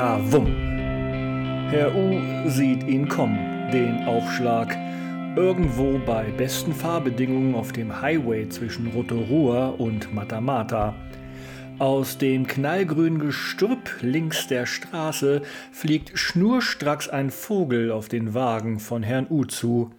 Kawum. 0.00 0.46
Herr 1.68 1.94
U 1.94 2.48
sieht 2.48 2.84
ihn 2.84 3.06
kommen, 3.06 3.70
den 3.70 4.04
Aufschlag. 4.04 4.74
Irgendwo 5.36 5.98
bei 5.98 6.24
besten 6.38 6.72
Fahrbedingungen 6.72 7.54
auf 7.54 7.72
dem 7.72 8.00
Highway 8.00 8.48
zwischen 8.48 8.86
Rotorua 8.86 9.68
und 9.68 10.14
Matamata. 10.14 10.94
Aus 11.78 12.16
dem 12.16 12.46
knallgrünen 12.46 13.18
Gestrüpp 13.18 13.98
links 14.00 14.46
der 14.46 14.64
Straße 14.64 15.42
fliegt 15.70 16.18
schnurstracks 16.18 17.10
ein 17.10 17.28
Vogel 17.30 17.92
auf 17.92 18.08
den 18.08 18.32
Wagen 18.32 18.80
von 18.80 19.02
Herrn 19.02 19.26
U 19.28 19.44
zu. 19.44 19.90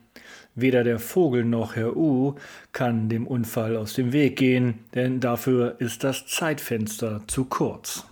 Weder 0.56 0.84
der 0.84 0.98
Vogel 0.98 1.46
noch 1.46 1.76
Herr 1.76 1.96
U 1.96 2.34
kann 2.72 3.08
dem 3.08 3.28
Unfall 3.28 3.78
aus 3.78 3.94
dem 3.94 4.14
Weg 4.14 4.38
gehen, 4.38 4.80
denn 4.96 5.20
dafür 5.20 5.76
ist 5.78 6.04
das 6.04 6.26
Zeitfenster 6.26 7.22
zu 7.28 7.46
kurz. 7.46 8.08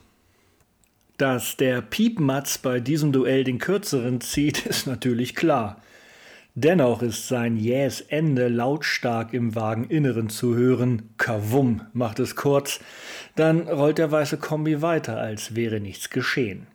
Dass 1.19 1.57
der 1.57 1.81
Piepmatz 1.81 2.59
bei 2.59 2.79
diesem 2.79 3.11
Duell 3.11 3.43
den 3.43 3.59
kürzeren 3.59 4.21
zieht, 4.21 4.65
ist 4.65 4.87
natürlich 4.87 5.35
klar. 5.35 5.81
Dennoch 6.55 7.01
ist 7.01 7.27
sein 7.27 7.57
jähes 7.57 7.99
Ende 7.99 8.47
lautstark 8.47 9.33
im 9.33 9.53
Wageninneren 9.53 10.29
zu 10.29 10.55
hören. 10.55 11.09
Kavum 11.17 11.81
macht 11.91 12.19
es 12.19 12.37
kurz. 12.37 12.79
Dann 13.35 13.67
rollt 13.67 13.97
der 13.97 14.11
weiße 14.11 14.37
Kombi 14.37 14.81
weiter, 14.81 15.17
als 15.17 15.55
wäre 15.55 15.81
nichts 15.81 16.09
geschehen. 16.09 16.67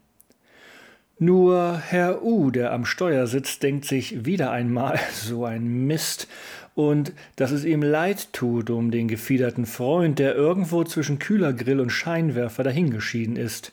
Nur 1.18 1.78
Herr 1.78 2.22
U, 2.22 2.50
der 2.50 2.72
am 2.72 2.84
Steuer 2.84 3.26
sitzt, 3.26 3.62
denkt 3.62 3.86
sich 3.86 4.26
wieder 4.26 4.50
einmal 4.50 5.00
so 5.14 5.46
ein 5.46 5.86
Mist 5.86 6.28
und 6.74 7.14
dass 7.36 7.50
es 7.50 7.64
ihm 7.64 7.82
leid 7.82 8.34
tut 8.34 8.68
um 8.68 8.90
den 8.90 9.08
gefiederten 9.08 9.64
Freund, 9.64 10.18
der 10.18 10.34
irgendwo 10.34 10.84
zwischen 10.84 11.18
Kühlergrill 11.18 11.80
und 11.80 11.88
Scheinwerfer 11.88 12.62
dahingeschieden 12.62 13.36
ist. 13.36 13.72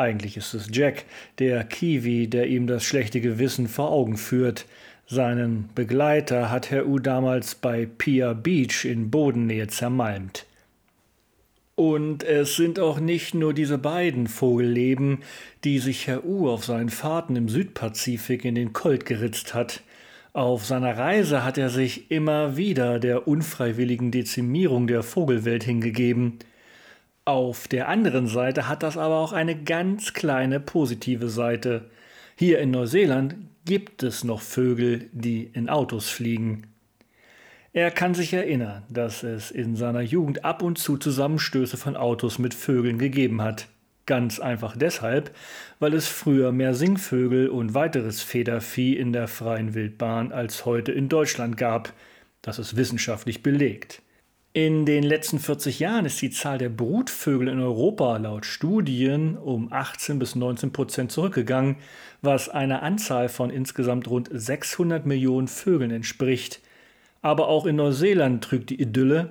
Eigentlich 0.00 0.38
ist 0.38 0.54
es 0.54 0.68
Jack, 0.72 1.04
der 1.40 1.62
Kiwi, 1.62 2.26
der 2.26 2.46
ihm 2.46 2.66
das 2.66 2.84
schlechte 2.84 3.20
Gewissen 3.20 3.68
vor 3.68 3.90
Augen 3.90 4.16
führt. 4.16 4.64
Seinen 5.06 5.68
Begleiter 5.74 6.50
hat 6.50 6.70
Herr 6.70 6.86
U 6.86 6.98
damals 6.98 7.54
bei 7.54 7.84
Pia 7.84 8.32
Beach 8.32 8.86
in 8.86 9.10
Bodennähe 9.10 9.66
zermalmt. 9.66 10.46
Und 11.74 12.24
es 12.24 12.56
sind 12.56 12.80
auch 12.80 12.98
nicht 12.98 13.34
nur 13.34 13.52
diese 13.52 13.76
beiden 13.76 14.26
Vogelleben, 14.26 15.18
die 15.64 15.78
sich 15.78 16.06
Herr 16.06 16.24
U 16.24 16.48
auf 16.48 16.64
seinen 16.64 16.88
Fahrten 16.88 17.36
im 17.36 17.50
Südpazifik 17.50 18.46
in 18.46 18.54
den 18.54 18.72
Colt 18.72 19.04
geritzt 19.04 19.52
hat. 19.52 19.82
Auf 20.32 20.64
seiner 20.64 20.96
Reise 20.96 21.44
hat 21.44 21.58
er 21.58 21.68
sich 21.68 22.10
immer 22.10 22.56
wieder 22.56 23.00
der 23.00 23.28
unfreiwilligen 23.28 24.10
Dezimierung 24.12 24.86
der 24.86 25.02
Vogelwelt 25.02 25.62
hingegeben– 25.62 26.38
auf 27.24 27.68
der 27.68 27.88
anderen 27.88 28.26
Seite 28.26 28.68
hat 28.68 28.82
das 28.82 28.96
aber 28.96 29.16
auch 29.16 29.32
eine 29.32 29.62
ganz 29.62 30.14
kleine 30.14 30.58
positive 30.58 31.28
Seite. 31.28 31.90
Hier 32.34 32.58
in 32.58 32.70
Neuseeland 32.70 33.36
gibt 33.64 34.02
es 34.02 34.24
noch 34.24 34.40
Vögel, 34.40 35.10
die 35.12 35.44
in 35.44 35.68
Autos 35.68 36.08
fliegen. 36.08 36.66
Er 37.72 37.90
kann 37.90 38.14
sich 38.14 38.32
erinnern, 38.32 38.82
dass 38.88 39.22
es 39.22 39.50
in 39.50 39.76
seiner 39.76 40.00
Jugend 40.00 40.44
ab 40.44 40.62
und 40.62 40.78
zu 40.78 40.96
Zusammenstöße 40.96 41.76
von 41.76 41.96
Autos 41.96 42.38
mit 42.38 42.52
Vögeln 42.52 42.98
gegeben 42.98 43.42
hat. 43.42 43.68
Ganz 44.06 44.40
einfach 44.40 44.76
deshalb, 44.76 45.30
weil 45.78 45.94
es 45.94 46.08
früher 46.08 46.50
mehr 46.50 46.74
Singvögel 46.74 47.48
und 47.48 47.74
weiteres 47.74 48.22
Federvieh 48.22 48.96
in 48.96 49.12
der 49.12 49.28
freien 49.28 49.74
Wildbahn 49.74 50.32
als 50.32 50.64
heute 50.64 50.90
in 50.90 51.08
Deutschland 51.08 51.56
gab. 51.56 51.92
Das 52.42 52.58
ist 52.58 52.74
wissenschaftlich 52.74 53.44
belegt. 53.44 54.02
In 54.52 54.84
den 54.84 55.04
letzten 55.04 55.38
40 55.38 55.78
Jahren 55.78 56.06
ist 56.06 56.20
die 56.20 56.30
Zahl 56.30 56.58
der 56.58 56.70
Brutvögel 56.70 57.46
in 57.46 57.60
Europa 57.60 58.16
laut 58.16 58.44
Studien 58.44 59.38
um 59.38 59.72
18 59.72 60.18
bis 60.18 60.34
19 60.34 60.72
Prozent 60.72 61.12
zurückgegangen, 61.12 61.76
was 62.20 62.48
einer 62.48 62.82
Anzahl 62.82 63.28
von 63.28 63.50
insgesamt 63.50 64.10
rund 64.10 64.28
600 64.32 65.06
Millionen 65.06 65.46
Vögeln 65.46 65.92
entspricht. 65.92 66.58
Aber 67.22 67.46
auch 67.46 67.64
in 67.64 67.76
Neuseeland 67.76 68.42
trügt 68.42 68.70
die 68.70 68.82
Idylle. 68.82 69.30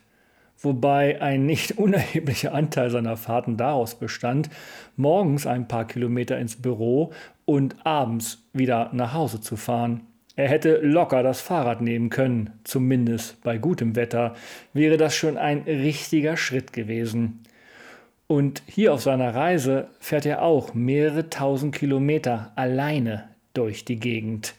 Wobei 0.59 1.21
ein 1.21 1.47
nicht 1.47 1.73
unerheblicher 1.79 2.53
Anteil 2.55 2.91
seiner 2.91 3.17
Fahrten 3.17 3.57
daraus 3.57 3.95
bestand, 3.95 4.51
morgens 4.97 5.47
ein 5.47 5.69
paar 5.69 5.87
Kilometer 5.87 6.39
ins 6.39 6.57
Büro 6.57 7.13
und 7.45 7.77
abends 7.85 8.43
wieder 8.53 8.91
nach 8.93 9.13
Hause 9.13 9.41
zu 9.41 9.57
fahren. 9.57 10.01
Er 10.37 10.49
hätte 10.49 10.79
locker 10.83 11.23
das 11.23 11.41
Fahrrad 11.41 11.81
nehmen 11.81 12.11
können, 12.11 12.51
zumindest 12.65 13.41
bei 13.43 13.57
gutem 13.59 13.95
Wetter, 13.95 14.35
wäre 14.73 14.97
das 14.97 15.15
schon 15.15 15.39
ein 15.39 15.63
richtiger 15.63 16.37
Schritt 16.37 16.73
gewesen. 16.73 17.45
Und 18.27 18.63
hier 18.67 18.95
auf 18.95 19.03
seiner 19.03 19.35
Reise 19.35 19.89
fährt 20.01 20.27
er 20.27 20.43
auch 20.43 20.75
mehrere 20.75 21.31
tausend 21.31 21.75
Kilometer 21.75 22.53
alleine 22.57 23.29
durch 23.53 23.85
die 23.85 24.01
Gegend. 24.01 24.55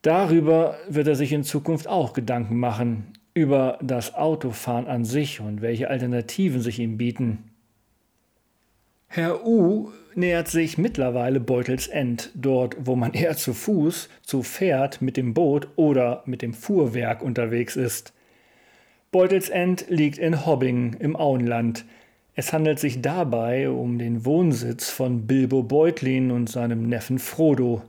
Darüber 0.00 0.78
wird 0.88 1.08
er 1.08 1.14
sich 1.14 1.32
in 1.32 1.44
Zukunft 1.44 1.86
auch 1.86 2.12
Gedanken 2.12 2.58
machen, 2.58 3.12
über 3.34 3.78
das 3.82 4.14
Autofahren 4.14 4.86
an 4.86 5.04
sich 5.04 5.40
und 5.40 5.62
welche 5.62 5.88
Alternativen 5.88 6.60
sich 6.60 6.78
ihm 6.78 6.96
bieten. 6.96 7.51
Herr 9.14 9.46
U 9.46 9.90
nähert 10.14 10.48
sich 10.48 10.78
mittlerweile 10.78 11.38
Beutelsend, 11.38 12.30
dort 12.34 12.76
wo 12.80 12.96
man 12.96 13.12
eher 13.12 13.36
zu 13.36 13.52
Fuß, 13.52 14.08
zu 14.22 14.42
Pferd, 14.42 15.02
mit 15.02 15.18
dem 15.18 15.34
Boot 15.34 15.68
oder 15.76 16.22
mit 16.24 16.40
dem 16.40 16.54
Fuhrwerk 16.54 17.20
unterwegs 17.20 17.76
ist. 17.76 18.14
Beutelsend 19.10 19.84
liegt 19.90 20.16
in 20.16 20.46
Hobbing 20.46 20.94
im 20.94 21.14
Auenland, 21.14 21.84
es 22.36 22.54
handelt 22.54 22.78
sich 22.78 23.02
dabei 23.02 23.68
um 23.68 23.98
den 23.98 24.24
Wohnsitz 24.24 24.88
von 24.88 25.26
Bilbo 25.26 25.62
Beutlin 25.62 26.30
und 26.30 26.48
seinem 26.48 26.88
Neffen 26.88 27.18
Frodo. 27.18 27.82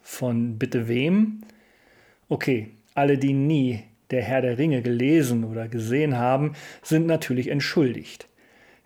Von 0.00 0.58
bitte 0.58 0.86
wem? 0.86 1.40
Okay, 2.28 2.68
alle, 2.94 3.18
die 3.18 3.32
nie 3.32 3.80
der 4.12 4.22
Herr 4.22 4.42
der 4.42 4.58
Ringe 4.58 4.82
gelesen 4.82 5.42
oder 5.42 5.66
gesehen 5.66 6.16
haben, 6.16 6.52
sind 6.82 7.08
natürlich 7.08 7.48
entschuldigt. 7.48 8.28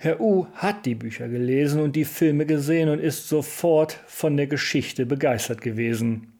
Herr 0.02 0.20
U 0.20 0.46
hat 0.54 0.84
die 0.84 0.96
Bücher 0.96 1.28
gelesen 1.28 1.80
und 1.80 1.94
die 1.94 2.04
Filme 2.04 2.44
gesehen 2.44 2.88
und 2.88 2.98
ist 2.98 3.28
sofort 3.28 4.00
von 4.08 4.36
der 4.36 4.48
Geschichte 4.48 5.06
begeistert 5.06 5.60
gewesen. 5.60 6.32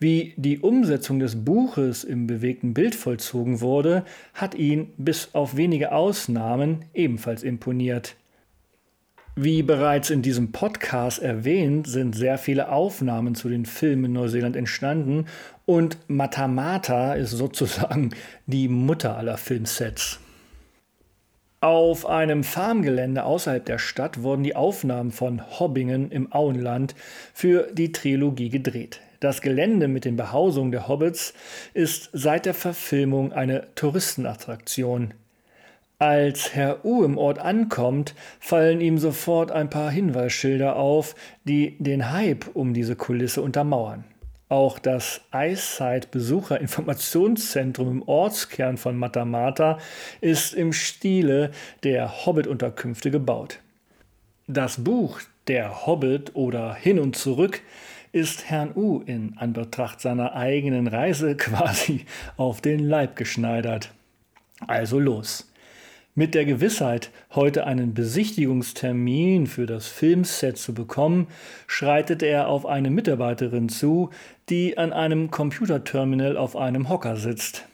Wie 0.00 0.34
die 0.36 0.58
Umsetzung 0.58 1.20
des 1.20 1.44
Buches 1.44 2.02
im 2.02 2.26
bewegten 2.26 2.74
Bild 2.74 2.96
vollzogen 2.96 3.60
wurde, 3.60 4.04
hat 4.34 4.56
ihn 4.56 4.88
bis 4.96 5.28
auf 5.32 5.56
wenige 5.56 5.92
Ausnahmen 5.92 6.86
ebenfalls 6.92 7.44
imponiert. 7.44 8.16
Wie 9.36 9.62
bereits 9.62 10.10
in 10.10 10.22
diesem 10.22 10.50
Podcast 10.50 11.22
erwähnt, 11.22 11.86
sind 11.86 12.16
sehr 12.16 12.36
viele 12.36 12.72
Aufnahmen 12.72 13.36
zu 13.36 13.48
den 13.48 13.64
Filmen 13.64 14.06
in 14.06 14.12
Neuseeland 14.14 14.56
entstanden 14.56 15.26
und 15.66 15.98
Matamata 16.08 17.14
ist 17.14 17.30
sozusagen 17.30 18.10
die 18.46 18.66
Mutter 18.66 19.16
aller 19.16 19.36
Filmsets. 19.36 20.18
Auf 21.60 22.04
einem 22.04 22.44
Farmgelände 22.44 23.24
außerhalb 23.24 23.64
der 23.64 23.78
Stadt 23.78 24.22
wurden 24.22 24.42
die 24.42 24.54
Aufnahmen 24.54 25.10
von 25.10 25.40
Hobbingen 25.58 26.10
im 26.10 26.30
Auenland 26.30 26.94
für 27.32 27.68
die 27.72 27.92
Trilogie 27.92 28.50
gedreht. 28.50 29.00
Das 29.20 29.40
Gelände 29.40 29.88
mit 29.88 30.04
den 30.04 30.16
Behausungen 30.16 30.70
der 30.70 30.86
Hobbits 30.86 31.32
ist 31.72 32.10
seit 32.12 32.44
der 32.44 32.52
Verfilmung 32.52 33.32
eine 33.32 33.68
Touristenattraktion. 33.74 35.14
Als 35.98 36.54
Herr 36.54 36.84
U 36.84 37.02
im 37.02 37.16
Ort 37.16 37.38
ankommt, 37.38 38.14
fallen 38.38 38.82
ihm 38.82 38.98
sofort 38.98 39.50
ein 39.50 39.70
paar 39.70 39.90
Hinweisschilder 39.90 40.76
auf, 40.76 41.14
die 41.44 41.76
den 41.78 42.12
Hype 42.12 42.54
um 42.54 42.74
diese 42.74 42.96
Kulisse 42.96 43.40
untermauern. 43.40 44.04
Auch 44.48 44.78
das 44.78 45.22
Eyesight-Besucherinformationszentrum 45.32 47.90
im 47.90 48.02
Ortskern 48.02 48.76
von 48.76 48.96
Matamata 48.96 49.80
ist 50.20 50.54
im 50.54 50.72
Stile 50.72 51.50
der 51.82 52.24
Hobbit-Unterkünfte 52.24 53.10
gebaut. 53.10 53.58
Das 54.46 54.84
Buch 54.84 55.18
Der 55.48 55.84
Hobbit 55.86 56.36
oder 56.36 56.74
Hin 56.74 57.00
und 57.00 57.16
Zurück 57.16 57.60
ist 58.12 58.48
Herrn 58.48 58.70
U 58.76 59.00
in 59.00 59.36
Anbetracht 59.36 60.00
seiner 60.00 60.34
eigenen 60.34 60.86
Reise 60.86 61.36
quasi 61.36 62.06
auf 62.36 62.60
den 62.60 62.78
Leib 62.78 63.16
geschneidert. 63.16 63.90
Also 64.66 65.00
los. 65.00 65.50
Mit 66.18 66.34
der 66.34 66.46
Gewissheit, 66.46 67.10
heute 67.34 67.66
einen 67.66 67.92
Besichtigungstermin 67.92 69.46
für 69.46 69.66
das 69.66 69.86
Filmset 69.86 70.56
zu 70.56 70.72
bekommen, 70.72 71.26
schreitet 71.66 72.22
er 72.22 72.48
auf 72.48 72.64
eine 72.64 72.88
Mitarbeiterin 72.88 73.68
zu, 73.68 74.08
die 74.48 74.78
an 74.78 74.94
einem 74.94 75.30
Computerterminal 75.30 76.38
auf 76.38 76.56
einem 76.56 76.88
Hocker 76.88 77.16
sitzt. 77.16 77.68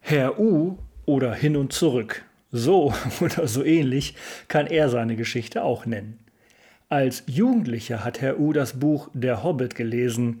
Herr 0.00 0.40
U 0.40 0.78
oder 1.06 1.32
hin 1.32 1.56
und 1.56 1.72
zurück. 1.72 2.24
So 2.50 2.92
oder 3.20 3.46
so 3.46 3.62
ähnlich 3.62 4.16
kann 4.48 4.66
er 4.66 4.88
seine 4.88 5.14
Geschichte 5.14 5.62
auch 5.62 5.86
nennen. 5.86 6.18
Als 6.88 7.22
Jugendlicher 7.26 8.04
hat 8.04 8.20
Herr 8.20 8.40
U 8.40 8.52
das 8.52 8.80
Buch 8.80 9.10
Der 9.14 9.44
Hobbit 9.44 9.76
gelesen. 9.76 10.40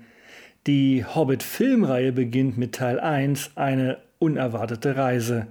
Die 0.66 1.04
Hobbit-Filmreihe 1.04 2.10
beginnt 2.10 2.58
mit 2.58 2.74
Teil 2.74 2.98
1, 2.98 3.52
eine 3.54 3.98
unerwartete 4.18 4.96
Reise. 4.96 5.46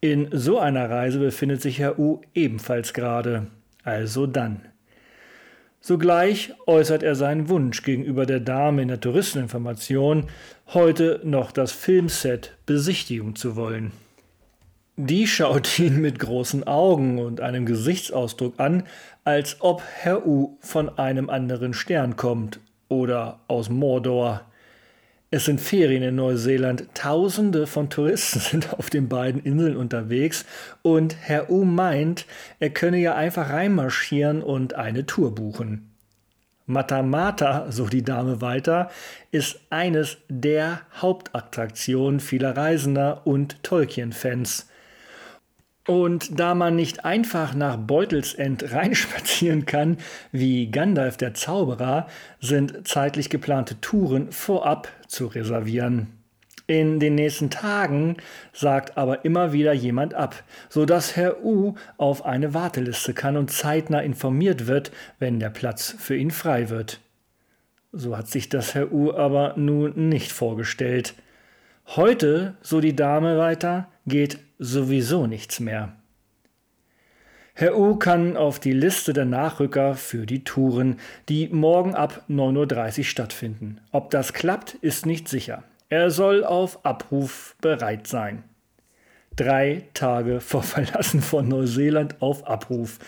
In 0.00 0.28
so 0.32 0.58
einer 0.58 0.90
Reise 0.90 1.18
befindet 1.18 1.62
sich 1.62 1.78
Herr 1.78 1.98
U 1.98 2.20
ebenfalls 2.34 2.92
gerade. 2.92 3.46
Also 3.82 4.26
dann. 4.26 4.60
Sogleich 5.80 6.52
äußert 6.66 7.02
er 7.02 7.14
seinen 7.14 7.48
Wunsch 7.48 7.82
gegenüber 7.82 8.26
der 8.26 8.40
Dame 8.40 8.82
in 8.82 8.88
der 8.88 9.00
Touristeninformation, 9.00 10.26
heute 10.74 11.20
noch 11.22 11.52
das 11.52 11.70
Filmset 11.70 12.56
besichtigen 12.66 13.36
zu 13.36 13.54
wollen. 13.54 13.92
Die 14.96 15.26
schaut 15.26 15.78
ihn 15.78 16.00
mit 16.00 16.18
großen 16.18 16.66
Augen 16.66 17.18
und 17.18 17.40
einem 17.40 17.66
Gesichtsausdruck 17.66 18.54
an, 18.58 18.82
als 19.24 19.58
ob 19.60 19.82
Herr 19.82 20.26
U 20.26 20.56
von 20.60 20.98
einem 20.98 21.30
anderen 21.30 21.72
Stern 21.72 22.16
kommt 22.16 22.60
oder 22.88 23.40
aus 23.46 23.68
Mordor. 23.68 24.40
Es 25.36 25.44
sind 25.44 25.60
Ferien 25.60 26.02
in 26.02 26.14
Neuseeland. 26.14 26.86
Tausende 26.94 27.66
von 27.66 27.90
Touristen 27.90 28.40
sind 28.40 28.72
auf 28.72 28.88
den 28.88 29.10
beiden 29.10 29.42
Inseln 29.42 29.76
unterwegs 29.76 30.46
und 30.80 31.14
Herr 31.20 31.50
U 31.50 31.66
meint, 31.66 32.24
er 32.58 32.70
könne 32.70 32.96
ja 32.96 33.14
einfach 33.16 33.50
reinmarschieren 33.50 34.42
und 34.42 34.72
eine 34.72 35.04
Tour 35.04 35.34
buchen. 35.34 35.90
Matamata, 36.64 37.70
so 37.70 37.84
die 37.86 38.02
Dame 38.02 38.40
weiter, 38.40 38.90
ist 39.30 39.60
eines 39.68 40.16
der 40.30 40.80
Hauptattraktionen 41.02 42.20
vieler 42.20 42.56
Reisender 42.56 43.26
und 43.26 43.62
Tolkien-Fans. 43.62 44.70
Und 45.86 46.40
da 46.40 46.54
man 46.54 46.74
nicht 46.74 47.04
einfach 47.04 47.54
nach 47.54 47.76
Beutelsend 47.76 48.72
reinspazieren 48.72 49.66
kann, 49.66 49.98
wie 50.32 50.70
Gandalf 50.70 51.16
der 51.16 51.34
Zauberer, 51.34 52.08
sind 52.40 52.86
zeitlich 52.88 53.30
geplante 53.30 53.80
Touren 53.80 54.32
vorab 54.32 54.88
zu 55.06 55.26
reservieren. 55.26 56.08
In 56.68 56.98
den 56.98 57.14
nächsten 57.14 57.48
Tagen 57.48 58.16
sagt 58.52 58.98
aber 58.98 59.24
immer 59.24 59.52
wieder 59.52 59.72
jemand 59.72 60.14
ab, 60.14 60.42
sodass 60.68 61.14
Herr 61.14 61.44
U 61.44 61.76
auf 61.96 62.26
eine 62.26 62.54
Warteliste 62.54 63.14
kann 63.14 63.36
und 63.36 63.52
zeitnah 63.52 64.00
informiert 64.00 64.66
wird, 64.66 64.90
wenn 65.20 65.38
der 65.38 65.50
Platz 65.50 65.94
für 65.96 66.16
ihn 66.16 66.32
frei 66.32 66.68
wird. 66.68 67.00
So 67.92 68.16
hat 68.16 68.26
sich 68.26 68.48
das 68.48 68.74
Herr 68.74 68.92
U 68.92 69.12
aber 69.12 69.54
nun 69.56 70.08
nicht 70.08 70.32
vorgestellt. 70.32 71.14
Heute, 71.94 72.56
so 72.62 72.80
die 72.80 72.96
Dame 72.96 73.38
weiter, 73.38 73.88
geht 74.06 74.38
sowieso 74.58 75.26
nichts 75.26 75.60
mehr. 75.60 75.92
Herr 77.58 77.78
U 77.78 77.96
kann 77.96 78.36
auf 78.36 78.60
die 78.60 78.72
Liste 78.72 79.14
der 79.14 79.24
Nachrücker 79.24 79.94
für 79.94 80.26
die 80.26 80.44
Touren, 80.44 81.00
die 81.30 81.48
morgen 81.48 81.94
ab 81.94 82.22
9.30 82.28 82.98
Uhr 82.98 83.04
stattfinden. 83.04 83.80
Ob 83.92 84.10
das 84.10 84.34
klappt, 84.34 84.74
ist 84.74 85.06
nicht 85.06 85.26
sicher. 85.26 85.62
Er 85.88 86.10
soll 86.10 86.44
auf 86.44 86.84
Abruf 86.84 87.56
bereit 87.62 88.06
sein. 88.08 88.44
Drei 89.36 89.84
Tage 89.94 90.40
vor 90.40 90.62
Verlassen 90.62 91.22
von 91.22 91.48
Neuseeland 91.48 92.20
auf 92.20 92.46
Abruf. 92.46 92.98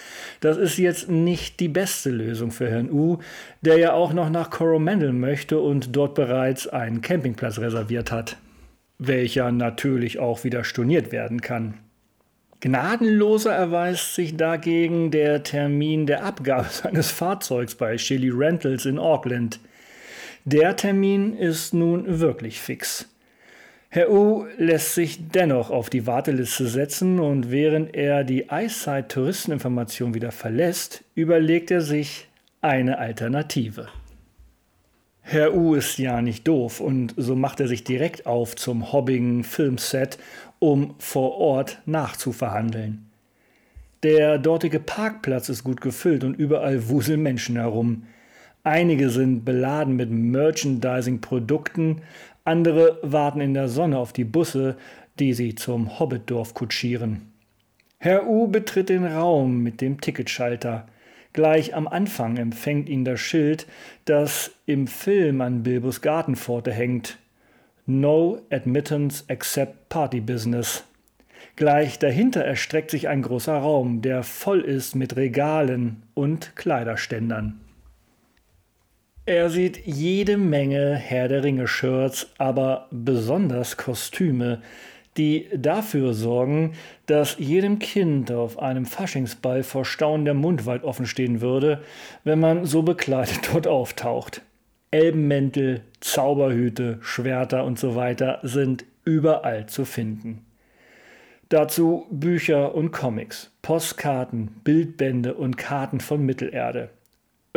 Das 0.40 0.56
ist 0.56 0.78
jetzt 0.78 1.10
nicht 1.10 1.60
die 1.60 1.68
beste 1.68 2.08
Lösung 2.08 2.50
für 2.50 2.70
Herrn 2.70 2.90
U, 2.90 3.18
der 3.60 3.76
ja 3.76 3.92
auch 3.92 4.14
noch 4.14 4.30
nach 4.30 4.48
Coromandel 4.48 5.12
möchte 5.12 5.58
und 5.58 5.94
dort 5.94 6.14
bereits 6.14 6.66
einen 6.66 7.02
Campingplatz 7.02 7.58
reserviert 7.58 8.12
hat 8.12 8.38
welcher 8.98 9.52
natürlich 9.52 10.18
auch 10.18 10.44
wieder 10.44 10.64
storniert 10.64 11.12
werden 11.12 11.40
kann. 11.40 11.74
Gnadenloser 12.60 13.52
erweist 13.52 14.16
sich 14.16 14.36
dagegen 14.36 15.12
der 15.12 15.44
Termin 15.44 16.06
der 16.06 16.24
Abgabe 16.24 16.68
seines 16.70 17.10
Fahrzeugs 17.10 17.76
bei 17.76 17.96
Chili 17.96 18.30
Rentals 18.30 18.84
in 18.84 18.98
Auckland. 18.98 19.60
Der 20.44 20.76
Termin 20.76 21.36
ist 21.36 21.72
nun 21.72 22.20
wirklich 22.20 22.60
fix. 22.60 23.08
Herr 23.90 24.10
U 24.10 24.46
lässt 24.58 24.94
sich 24.94 25.30
dennoch 25.30 25.70
auf 25.70 25.88
die 25.88 26.06
Warteliste 26.06 26.66
setzen 26.66 27.20
und 27.20 27.50
während 27.50 27.94
er 27.94 28.22
die 28.22 28.50
Eyesight 28.50 29.10
Touristeninformation 29.10 30.12
wieder 30.12 30.30
verlässt, 30.30 31.04
überlegt 31.14 31.70
er 31.70 31.80
sich 31.80 32.28
eine 32.60 32.98
Alternative. 32.98 33.88
Herr 35.30 35.54
U 35.54 35.74
ist 35.74 35.98
ja 35.98 36.22
nicht 36.22 36.48
doof 36.48 36.80
und 36.80 37.12
so 37.18 37.36
macht 37.36 37.60
er 37.60 37.68
sich 37.68 37.84
direkt 37.84 38.24
auf 38.24 38.56
zum 38.56 38.94
Hobbingen 38.94 39.44
Filmset, 39.44 40.16
um 40.58 40.94
vor 40.98 41.36
Ort 41.36 41.82
nachzuverhandeln. 41.84 43.10
Der 44.02 44.38
dortige 44.38 44.80
Parkplatz 44.80 45.50
ist 45.50 45.64
gut 45.64 45.82
gefüllt 45.82 46.24
und 46.24 46.32
überall 46.32 46.88
wuseln 46.88 47.22
Menschen 47.22 47.56
herum. 47.56 48.04
Einige 48.64 49.10
sind 49.10 49.44
beladen 49.44 49.96
mit 49.96 50.10
Merchandising-Produkten, 50.10 52.00
andere 52.44 52.98
warten 53.02 53.42
in 53.42 53.52
der 53.52 53.68
Sonne 53.68 53.98
auf 53.98 54.14
die 54.14 54.24
Busse, 54.24 54.78
die 55.18 55.34
sie 55.34 55.54
zum 55.54 55.98
Hobbitdorf 55.98 56.54
kutschieren. 56.54 57.30
Herr 57.98 58.26
U 58.26 58.46
betritt 58.46 58.88
den 58.88 59.04
Raum 59.04 59.62
mit 59.62 59.82
dem 59.82 60.00
Ticketschalter. 60.00 60.86
Gleich 61.32 61.74
am 61.74 61.86
Anfang 61.86 62.36
empfängt 62.36 62.88
ihn 62.88 63.04
das 63.04 63.20
Schild, 63.20 63.66
das 64.04 64.52
im 64.66 64.86
Film 64.86 65.40
an 65.40 65.62
Bilbos 65.62 66.00
Gartenpforte 66.00 66.72
hängt. 66.72 67.18
No 67.86 68.40
admittance 68.50 69.24
except 69.28 69.88
party 69.88 70.20
business. 70.20 70.84
Gleich 71.56 71.98
dahinter 71.98 72.44
erstreckt 72.44 72.90
sich 72.90 73.08
ein 73.08 73.22
großer 73.22 73.56
Raum, 73.56 74.02
der 74.02 74.22
voll 74.22 74.60
ist 74.60 74.94
mit 74.94 75.16
Regalen 75.16 76.02
und 76.14 76.54
Kleiderständern. 76.56 77.60
Er 79.26 79.50
sieht 79.50 79.86
jede 79.86 80.38
Menge 80.38 80.94
Herr 80.94 81.28
der 81.28 81.44
Ringe-Shirts, 81.44 82.28
aber 82.38 82.86
besonders 82.90 83.76
Kostüme, 83.76 84.62
die 85.18 85.48
dafür 85.54 86.14
sorgen, 86.14 86.72
dass 87.06 87.36
jedem 87.38 87.78
Kind 87.78 88.32
auf 88.32 88.58
einem 88.58 88.86
Faschingsball 88.86 89.62
vor 89.62 89.84
Staunen 89.84 90.24
der 90.24 90.34
Mund 90.34 90.64
weit 90.64 90.84
offen 90.84 91.06
stehen 91.06 91.40
würde, 91.40 91.82
wenn 92.24 92.40
man 92.40 92.64
so 92.64 92.82
bekleidet 92.82 93.40
dort 93.52 93.66
auftaucht. 93.66 94.42
Elbenmäntel, 94.90 95.82
Zauberhüte, 96.00 96.98
Schwerter 97.02 97.64
und 97.64 97.78
so 97.78 97.94
weiter 97.94 98.38
sind 98.42 98.86
überall 99.04 99.66
zu 99.66 99.84
finden. 99.84 100.46
Dazu 101.50 102.06
Bücher 102.10 102.74
und 102.74 102.92
Comics, 102.92 103.50
Postkarten, 103.60 104.60
Bildbände 104.64 105.34
und 105.34 105.56
Karten 105.56 106.00
von 106.00 106.24
Mittelerde 106.24 106.90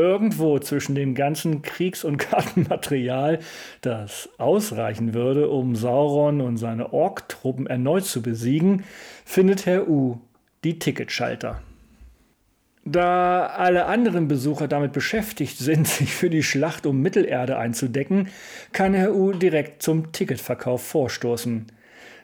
irgendwo 0.02 0.58
zwischen 0.60 0.96
dem 0.96 1.14
ganzen 1.14 1.62
Kriegs- 1.62 2.04
und 2.04 2.18
Kartenmaterial, 2.30 3.40
das 3.82 4.30
ausreichen 4.38 5.14
würde, 5.14 5.50
um 5.50 5.76
Sauron 5.76 6.42
und 6.42 6.58
seine 6.58 6.92
Ork-Truppen 6.92 7.68
erneut 7.68 8.06
zu 8.06 8.22
besiegen, 8.22 8.84
findet 9.24 9.66
Herr 9.66 9.88
U 9.88 10.20
die 10.64 10.80
Ticketschalter. 10.80 11.62
Da 12.84 13.46
alle 13.46 13.86
anderen 13.86 14.28
Besucher 14.28 14.68
damit 14.68 14.92
beschäftigt 14.92 15.58
sind, 15.58 15.88
sich 15.88 16.14
für 16.14 16.30
die 16.30 16.44
Schlacht 16.44 16.86
um 16.86 17.02
Mittelerde 17.02 17.58
einzudecken, 17.58 18.30
kann 18.72 18.94
Herr 18.94 19.14
U 19.14 19.34
direkt 19.34 19.84
zum 19.84 20.12
Ticketverkauf 20.12 20.84
vorstoßen. 20.84 21.68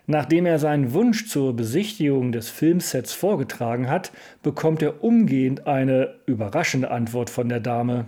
Nachdem 0.10 0.46
er 0.46 0.58
seinen 0.58 0.94
Wunsch 0.94 1.28
zur 1.28 1.54
Besichtigung 1.54 2.32
des 2.32 2.50
Filmsets 2.50 3.12
vorgetragen 3.12 3.90
hat, 3.90 4.14
bekommt 4.42 4.82
er 4.82 5.04
umgehend 5.04 5.68
eine 5.68 6.16
überraschende 6.26 6.90
Antwort 6.92 7.30
von 7.30 7.50
der 7.50 7.60
Dame. 7.60 8.06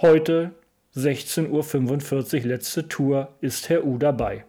Heute, 0.00 0.52
16.45 0.94 2.42
Uhr, 2.42 2.46
letzte 2.46 2.86
Tour, 2.86 3.34
ist 3.40 3.68
Herr 3.68 3.84
U 3.84 3.98
dabei. 3.98 4.44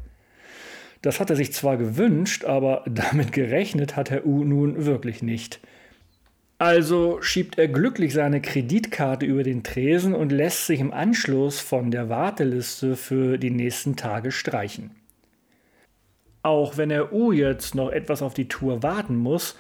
Das 1.02 1.20
hat 1.20 1.32
er 1.32 1.36
sich 1.36 1.54
zwar 1.54 1.78
gewünscht, 1.78 2.46
aber 2.46 2.84
damit 2.88 3.32
gerechnet 3.32 3.96
hat 3.96 4.12
Herr 4.12 4.28
U 4.28 4.44
nun 4.44 4.86
wirklich 4.86 5.24
nicht. 5.24 5.60
Also 6.60 7.20
schiebt 7.22 7.58
er 7.58 7.68
glücklich 7.68 8.14
seine 8.14 8.42
Kreditkarte 8.42 9.26
über 9.26 9.42
den 9.42 9.64
Tresen 9.64 10.14
und 10.14 10.32
lässt 10.32 10.68
sich 10.68 10.80
im 10.80 10.94
Anschluss 10.94 11.60
von 11.60 11.90
der 11.90 12.10
Warteliste 12.10 12.96
für 12.96 13.40
die 13.40 13.50
nächsten 13.50 13.96
Tage 13.96 14.32
streichen. 14.32 14.92
Auch 16.46 16.78
wenn 16.78 16.92
Herr 16.92 17.12
U 17.12 17.32
jetzt 17.32 17.74
noch 17.74 17.90
etwas 17.90 18.22
auf 18.22 18.36
die 18.36 18.48
Tour 18.48 18.84
warten 18.84 19.16
muss, 19.16 19.56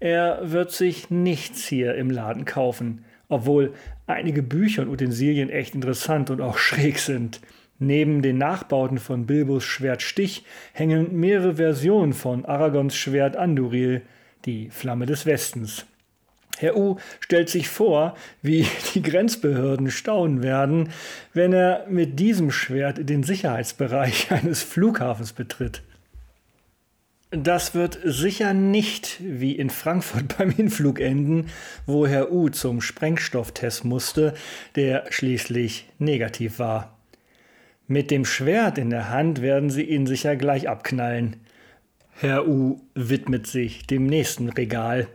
er 0.00 0.40
wird 0.42 0.70
sich 0.70 1.08
nichts 1.08 1.66
hier 1.66 1.94
im 1.94 2.10
Laden 2.10 2.44
kaufen, 2.44 3.06
obwohl 3.30 3.72
einige 4.06 4.42
Bücher 4.42 4.82
und 4.82 4.90
Utensilien 4.90 5.48
echt 5.48 5.74
interessant 5.74 6.28
und 6.28 6.42
auch 6.42 6.58
schräg 6.58 6.98
sind. 6.98 7.40
Neben 7.78 8.20
den 8.20 8.36
Nachbauten 8.36 8.98
von 8.98 9.24
Bilbos 9.24 9.64
Schwert 9.64 10.02
Stich 10.02 10.44
hängen 10.74 11.18
mehrere 11.18 11.54
Versionen 11.54 12.12
von 12.12 12.44
Aragons 12.44 12.94
Schwert 12.94 13.34
Anduril, 13.34 14.02
die 14.44 14.68
Flamme 14.68 15.06
des 15.06 15.24
Westens. 15.24 15.86
Herr 16.58 16.76
U 16.76 16.96
stellt 17.20 17.48
sich 17.48 17.70
vor, 17.70 18.14
wie 18.42 18.66
die 18.94 19.00
Grenzbehörden 19.00 19.90
staunen 19.90 20.42
werden, 20.42 20.90
wenn 21.32 21.54
er 21.54 21.86
mit 21.88 22.20
diesem 22.20 22.50
Schwert 22.50 23.08
den 23.08 23.22
Sicherheitsbereich 23.22 24.30
eines 24.32 24.62
Flughafens 24.62 25.32
betritt. 25.32 25.80
Das 27.30 27.74
wird 27.74 27.98
sicher 28.04 28.54
nicht 28.54 29.16
wie 29.20 29.52
in 29.52 29.68
Frankfurt 29.70 30.36
beim 30.38 30.50
Hinflug 30.50 31.00
enden, 31.00 31.50
wo 31.84 32.06
Herr 32.06 32.30
U 32.30 32.48
zum 32.48 32.80
Sprengstofftest 32.80 33.84
musste, 33.84 34.34
der 34.76 35.06
schließlich 35.10 35.88
negativ 35.98 36.60
war. 36.60 36.96
Mit 37.88 38.10
dem 38.10 38.24
Schwert 38.24 38.78
in 38.78 38.90
der 38.90 39.10
Hand 39.10 39.42
werden 39.42 39.70
sie 39.70 39.82
ihn 39.82 40.06
sicher 40.06 40.36
gleich 40.36 40.68
abknallen. 40.68 41.36
Herr 42.12 42.46
U 42.48 42.80
widmet 42.94 43.46
sich 43.46 43.86
dem 43.86 44.06
nächsten 44.06 44.48
Regal. 44.48 45.08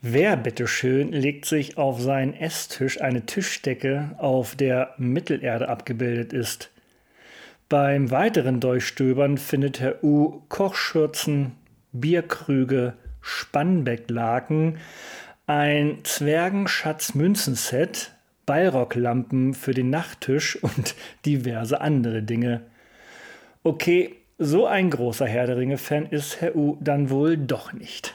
Wer 0.00 0.36
bitteschön 0.36 1.10
legt 1.10 1.46
sich 1.46 1.78
auf 1.78 2.00
seinen 2.00 2.32
Esstisch 2.34 3.00
eine 3.00 3.26
Tischdecke, 3.26 4.14
auf 4.18 4.54
der 4.54 4.94
Mittelerde 4.98 5.68
abgebildet 5.68 6.32
ist? 6.32 6.70
Beim 7.68 8.12
weiteren 8.12 8.60
Durchstöbern 8.60 9.38
findet 9.38 9.80
Herr 9.80 10.04
U 10.04 10.42
Kochschürzen, 10.48 11.56
Bierkrüge, 11.90 12.92
Spannbecklaken, 13.20 14.78
ein 15.48 15.98
Zwergenschatz-Münzenset, 16.04 18.12
Ballrocklampen 18.46 19.54
für 19.54 19.74
den 19.74 19.90
Nachttisch 19.90 20.62
und 20.62 20.94
diverse 21.24 21.80
andere 21.80 22.22
Dinge. 22.22 22.60
Okay, 23.64 24.14
so 24.38 24.66
ein 24.66 24.90
großer 24.90 25.26
Herr 25.26 25.48
der 25.48 25.56
Ringe-Fan 25.56 26.06
ist 26.06 26.40
Herr 26.40 26.54
U 26.54 26.76
dann 26.80 27.10
wohl 27.10 27.36
doch 27.36 27.72
nicht. 27.72 28.14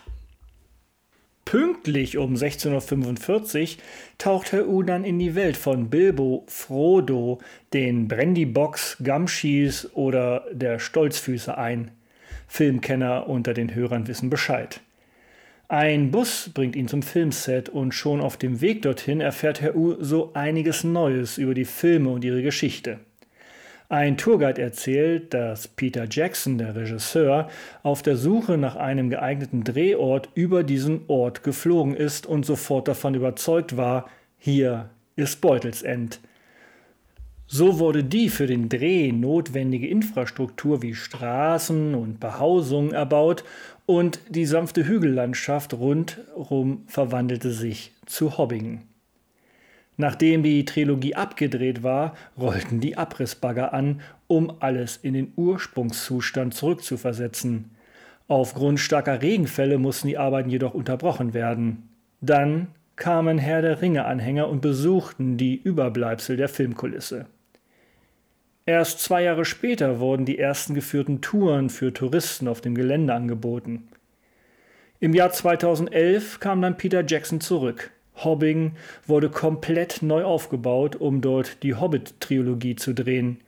Pünktlich 1.52 2.18
um 2.18 2.34
16.45 2.34 3.76
Uhr 3.76 3.84
taucht 4.18 4.54
Herr 4.54 4.70
U 4.70 4.84
dann 4.84 5.04
in 5.04 5.20
die 5.20 5.36
Welt 5.36 5.58
von 5.58 5.90
Bilbo, 5.90 6.46
Frodo, 6.48 7.42
den 7.74 8.08
Brandybox, 8.08 8.96
Gumshoes 9.04 9.94
oder 9.94 10.46
der 10.54 10.80
Stolzfüße 10.80 11.58
ein. 11.58 11.92
Filmkenner 12.48 13.28
unter 13.28 13.54
den 13.54 13.76
Hörern 13.76 14.08
wissen 14.08 14.30
Bescheid. 14.30 14.80
Ein 15.68 16.10
Bus 16.10 16.52
bringt 16.54 16.78
ihn 16.78 16.88
zum 16.88 17.02
Filmset 17.02 17.68
und 17.68 17.94
schon 17.94 18.22
auf 18.22 18.38
dem 18.38 18.62
Weg 18.62 18.84
dorthin 18.84 19.20
erfährt 19.20 19.60
Herr 19.60 19.76
U 19.76 19.98
so 20.00 20.32
einiges 20.34 20.86
Neues 20.86 21.38
über 21.38 21.54
die 21.54 21.66
Filme 21.66 22.12
und 22.12 22.24
ihre 22.24 22.44
Geschichte. 22.44 23.00
Ein 23.92 24.16
Tourguide 24.16 24.62
erzählt, 24.62 25.34
dass 25.34 25.68
Peter 25.68 26.08
Jackson, 26.10 26.58
der 26.58 26.78
Regisseur, 26.78 27.50
auf 27.84 28.02
der 28.02 28.16
Suche 28.16 28.58
nach 28.58 28.78
einem 28.78 29.10
geeigneten 29.10 29.66
Drehort 29.66 30.30
über 30.34 30.64
diesen 30.64 31.02
Ort 31.10 31.44
geflogen 31.44 31.94
ist 31.94 32.26
und 32.26 32.46
sofort 32.46 32.88
davon 32.88 33.16
überzeugt 33.16 33.76
war, 33.76 34.10
hier 34.38 34.90
ist 35.18 35.42
Beutelsend. 35.42 36.22
So 37.48 37.80
wurde 37.80 38.06
die 38.06 38.30
für 38.30 38.48
den 38.48 38.70
Dreh 38.70 39.12
notwendige 39.12 39.90
Infrastruktur 39.90 40.82
wie 40.82 40.96
Straßen 40.96 41.94
und 41.94 42.22
Behausungen 42.22 42.94
erbaut 42.94 43.44
und 43.88 44.22
die 44.30 44.46
sanfte 44.46 44.88
Hügellandschaft 44.88 45.74
rundherum 45.74 46.84
verwandelte 46.88 47.52
sich 47.52 47.92
zu 48.06 48.38
Hobbingen. 48.38 48.91
Nachdem 49.98 50.44
die 50.44 50.66
Trilogie 50.66 51.16
abgedreht 51.16 51.84
war, 51.84 52.16
rollten 52.38 52.80
die 52.80 52.98
Abrissbagger 52.98 53.74
an, 53.74 54.02
um 54.28 54.54
alles 54.60 54.98
in 54.98 55.14
den 55.14 55.34
Ursprungszustand 55.36 56.54
zurückzuversetzen. 56.54 57.72
Aufgrund 58.28 58.80
starker 58.80 59.22
Regenfälle 59.22 59.78
mussten 59.78 60.08
die 60.08 60.18
Arbeiten 60.18 60.50
jedoch 60.50 60.74
unterbrochen 60.74 61.34
werden. 61.34 61.90
Dann 62.22 62.68
kamen 62.96 63.38
Herr 63.38 63.62
der 63.62 63.82
Ringe-Anhänger 63.82 64.48
und 64.48 64.62
besuchten 64.62 65.38
die 65.38 65.62
Überbleibsel 65.62 66.38
der 66.38 66.50
Filmkulisse. 66.50 67.26
Erst 68.66 69.00
zwei 69.00 69.24
Jahre 69.24 69.44
später 69.44 70.00
wurden 70.00 70.26
die 70.26 70.38
ersten 70.38 70.76
geführten 70.76 71.20
Touren 71.20 71.70
für 71.70 71.94
Touristen 71.94 72.48
auf 72.48 72.62
dem 72.62 72.76
Gelände 72.76 73.14
angeboten. 73.14 73.88
Im 75.00 75.14
Jahr 75.14 75.32
2011 75.32 76.40
kam 76.40 76.62
dann 76.62 76.78
Peter 76.78 77.04
Jackson 77.06 77.42
zurück. 77.42 77.92
Hobbing 78.16 78.74
wurde 79.08 79.30
komplett 79.30 80.02
neu 80.02 80.24
aufgebaut, 80.24 80.96
um 80.96 81.22
dort 81.22 81.64
die 81.64 81.76
Hobbit-Trilogie 81.76 82.76
zu 82.76 82.94
drehen. 82.94 83.40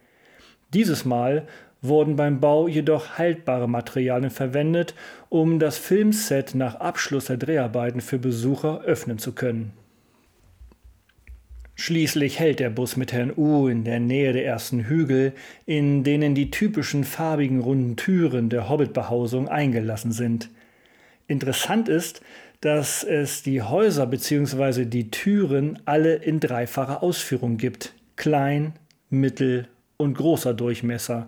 Dieses 0.73 1.05
Mal 1.05 1.47
wurden 1.81 2.15
beim 2.15 2.39
Bau 2.39 2.67
jedoch 2.67 3.17
haltbare 3.17 3.67
Materialien 3.67 4.31
verwendet, 4.31 4.95
um 5.29 5.59
das 5.59 5.77
Filmset 5.77 6.55
nach 6.55 6.75
Abschluss 6.75 7.25
der 7.25 7.37
Dreharbeiten 7.37 8.01
für 8.01 8.17
Besucher 8.17 8.81
öffnen 8.81 9.19
zu 9.19 9.33
können. 9.33 9.73
Schließlich 11.75 12.39
hält 12.39 12.59
der 12.59 12.69
Bus 12.69 12.97
mit 12.97 13.11
Herrn 13.11 13.33
U 13.35 13.67
in 13.67 13.83
der 13.83 13.99
Nähe 13.99 14.31
der 14.31 14.45
ersten 14.45 14.85
Hügel, 14.85 15.33
in 15.65 16.03
denen 16.03 16.35
die 16.35 16.51
typischen 16.51 17.03
farbigen 17.03 17.59
runden 17.59 17.95
Türen 17.95 18.49
der 18.49 18.69
Hobbit-Behausung 18.69 19.49
eingelassen 19.49 20.11
sind. 20.11 20.49
Interessant 21.27 21.89
ist, 21.89 22.21
dass 22.63 23.03
es 23.03 23.43
die 23.43 23.61
Häuser 23.61 24.07
bzw. 24.07 24.85
die 24.85 25.11
Türen 25.11 25.79
alle 25.83 26.15
in 26.15 26.39
dreifacher 26.39 27.03
Ausführung 27.03 27.57
gibt. 27.57 27.93
Klein, 28.15 28.71
mittel 29.09 29.67
und 29.97 30.13
großer 30.13 30.53
Durchmesser. 30.53 31.27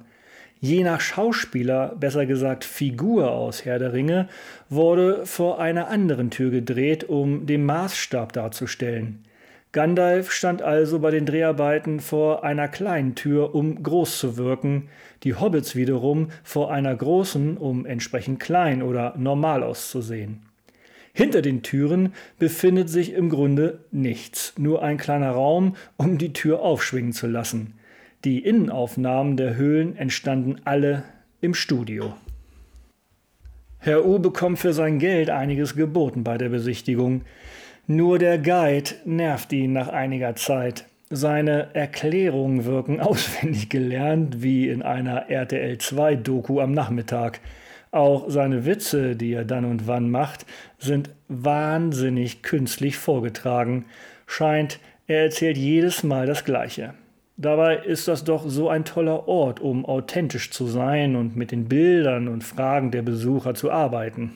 Je 0.61 0.81
nach 0.85 1.01
Schauspieler, 1.01 1.93
besser 1.99 2.25
gesagt 2.25 2.63
Figur 2.63 3.31
aus 3.31 3.65
Herr 3.65 3.79
der 3.79 3.91
Ringe, 3.91 4.29
wurde 4.69 5.25
vor 5.25 5.59
einer 5.59 5.89
anderen 5.89 6.29
Tür 6.29 6.51
gedreht, 6.51 7.03
um 7.03 7.45
den 7.45 7.65
Maßstab 7.65 8.31
darzustellen. 8.31 9.25
Gandalf 9.73 10.31
stand 10.31 10.61
also 10.61 10.99
bei 10.99 11.11
den 11.11 11.25
Dreharbeiten 11.25 11.99
vor 11.99 12.45
einer 12.45 12.69
kleinen 12.69 13.13
Tür, 13.13 13.53
um 13.53 13.83
groß 13.83 14.19
zu 14.19 14.37
wirken, 14.37 14.87
die 15.23 15.35
Hobbits 15.35 15.75
wiederum 15.75 16.29
vor 16.45 16.71
einer 16.71 16.95
großen, 16.95 17.57
um 17.57 17.85
entsprechend 17.85 18.39
klein 18.39 18.81
oder 18.81 19.15
normal 19.17 19.63
auszusehen. 19.63 20.54
Hinter 21.17 21.41
den 21.41 21.63
Türen 21.63 22.11
befindet 22.39 22.89
sich 22.89 23.13
im 23.13 23.29
Grunde 23.29 23.79
nichts, 23.89 24.53
nur 24.57 24.83
ein 24.83 24.97
kleiner 24.97 25.31
Raum, 25.31 25.77
um 25.95 26.17
die 26.17 26.33
Tür 26.33 26.59
aufschwingen 26.59 27.13
zu 27.13 27.25
lassen. 27.27 27.75
Die 28.25 28.39
Innenaufnahmen 28.39 29.37
der 29.37 29.55
Höhlen 29.55 29.95
entstanden 29.95 30.57
alle 30.65 31.03
im 31.39 31.53
Studio. 31.53 32.15
Herr 33.79 34.05
U 34.05 34.19
bekommt 34.19 34.59
für 34.59 34.73
sein 34.73 34.99
Geld 34.99 35.29
einiges 35.29 35.77
geboten 35.77 36.25
bei 36.25 36.37
der 36.37 36.49
Besichtigung. 36.49 37.21
Nur 37.87 38.19
der 38.19 38.37
Guide 38.37 38.89
nervt 39.05 39.53
ihn 39.53 39.71
nach 39.71 39.87
einiger 39.87 40.35
Zeit. 40.35 40.83
Seine 41.09 41.73
Erklärungen 41.73 42.65
wirken 42.65 42.99
auswendig 42.99 43.69
gelernt, 43.69 44.43
wie 44.43 44.67
in 44.67 44.81
einer 44.81 45.29
RTL 45.29 45.77
2 45.77 46.15
Doku 46.17 46.59
am 46.59 46.73
Nachmittag. 46.73 47.39
Auch 47.95 48.25
seine 48.29 48.65
Witze, 48.65 49.15
die 49.15 49.31
er 49.31 49.45
dann 49.45 49.63
und 49.63 49.87
wann 49.87 50.11
macht, 50.11 50.45
sind 50.79 51.11
wahnsinnig 51.29 52.41
künstlich 52.41 52.97
vorgetragen. 52.97 53.85
Scheint, 54.27 54.79
er 55.07 55.23
erzählt 55.23 55.55
jedes 55.55 56.03
Mal 56.03 56.25
das 56.25 56.43
Gleiche. 56.43 56.93
Dabei 57.37 57.77
ist 57.77 58.09
das 58.09 58.25
doch 58.25 58.49
so 58.49 58.67
ein 58.67 58.83
toller 58.83 59.29
Ort, 59.29 59.61
um 59.61 59.85
authentisch 59.85 60.51
zu 60.51 60.67
sein 60.67 61.15
und 61.15 61.37
mit 61.37 61.51
den 61.51 61.69
Bildern 61.69 62.27
und 62.27 62.43
Fragen 62.43 62.91
der 62.91 63.01
Besucher 63.01 63.53
zu 63.53 63.71
arbeiten. 63.71 64.33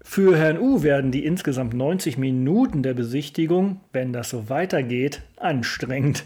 Für 0.00 0.34
Herrn 0.38 0.58
U 0.58 0.82
werden 0.82 1.10
die 1.10 1.26
insgesamt 1.26 1.74
90 1.74 2.16
Minuten 2.16 2.82
der 2.82 2.94
Besichtigung, 2.94 3.80
wenn 3.92 4.14
das 4.14 4.30
so 4.30 4.48
weitergeht, 4.48 5.20
anstrengend 5.36 6.24